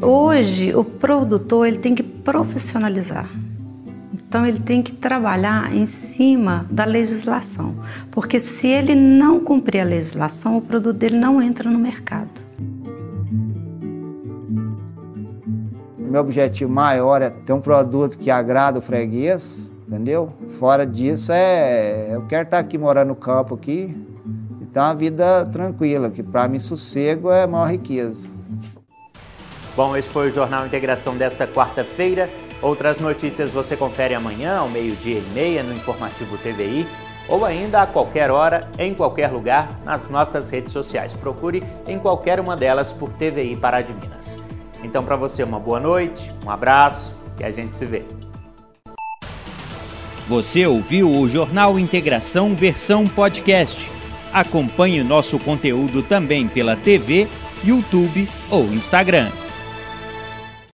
Hoje, 0.00 0.74
o 0.74 0.82
produtor 0.82 1.66
ele 1.66 1.78
tem 1.78 1.94
que 1.94 2.02
profissionalizar. 2.02 3.28
Então 4.34 4.44
ele 4.44 4.58
tem 4.58 4.82
que 4.82 4.90
trabalhar 4.90 5.72
em 5.72 5.86
cima 5.86 6.66
da 6.68 6.84
legislação, 6.84 7.76
porque 8.10 8.40
se 8.40 8.66
ele 8.66 8.92
não 8.92 9.38
cumprir 9.38 9.80
a 9.80 9.84
legislação, 9.84 10.56
o 10.56 10.60
produto 10.60 10.96
dele 10.96 11.16
não 11.16 11.40
entra 11.40 11.70
no 11.70 11.78
mercado. 11.78 12.30
Meu 15.96 16.20
objetivo 16.20 16.68
maior 16.68 17.22
é 17.22 17.30
ter 17.30 17.52
um 17.52 17.60
produto 17.60 18.18
que 18.18 18.28
agrada 18.28 18.80
o 18.80 18.82
freguês, 18.82 19.70
entendeu? 19.86 20.32
Fora 20.58 20.84
disso 20.84 21.30
é, 21.30 22.08
eu 22.12 22.26
quero 22.26 22.42
estar 22.42 22.58
aqui 22.58 22.76
morando 22.76 23.10
no 23.10 23.14
campo 23.14 23.54
aqui, 23.54 23.96
então 24.60 24.82
uma 24.82 24.96
vida 24.96 25.46
tranquila, 25.46 26.10
que 26.10 26.24
para 26.24 26.48
mim 26.48 26.58
sossego 26.58 27.30
é 27.30 27.44
a 27.44 27.46
maior 27.46 27.70
riqueza. 27.70 28.28
Bom, 29.76 29.96
esse 29.96 30.08
foi 30.08 30.28
o 30.28 30.32
Jornal 30.32 30.66
Integração 30.66 31.16
desta 31.16 31.46
quarta-feira. 31.46 32.28
Outras 32.64 32.98
notícias 32.98 33.52
você 33.52 33.76
confere 33.76 34.14
amanhã, 34.14 34.56
ao 34.56 34.70
meio-dia 34.70 35.18
e 35.18 35.34
meia, 35.34 35.62
no 35.62 35.74
Informativo 35.74 36.38
TVI, 36.38 36.86
ou 37.28 37.44
ainda 37.44 37.82
a 37.82 37.86
qualquer 37.86 38.30
hora, 38.30 38.66
em 38.78 38.94
qualquer 38.94 39.30
lugar, 39.30 39.68
nas 39.84 40.08
nossas 40.08 40.48
redes 40.48 40.72
sociais. 40.72 41.12
Procure 41.12 41.62
em 41.86 41.98
qualquer 41.98 42.40
uma 42.40 42.56
delas 42.56 42.90
por 42.90 43.12
TVI 43.12 43.54
Pará 43.56 43.82
de 43.82 43.92
Minas. 43.92 44.38
Então, 44.82 45.04
para 45.04 45.14
você, 45.14 45.44
uma 45.44 45.60
boa 45.60 45.78
noite, 45.78 46.32
um 46.42 46.50
abraço 46.50 47.12
e 47.38 47.44
a 47.44 47.50
gente 47.50 47.76
se 47.76 47.84
vê. 47.84 48.02
Você 50.26 50.66
ouviu 50.66 51.10
o 51.10 51.28
Jornal 51.28 51.78
Integração 51.78 52.54
versão 52.54 53.06
podcast. 53.06 53.92
Acompanhe 54.32 55.02
nosso 55.02 55.38
conteúdo 55.38 56.02
também 56.02 56.48
pela 56.48 56.76
TV, 56.76 57.28
YouTube 57.62 58.26
ou 58.50 58.64
Instagram. 58.72 59.30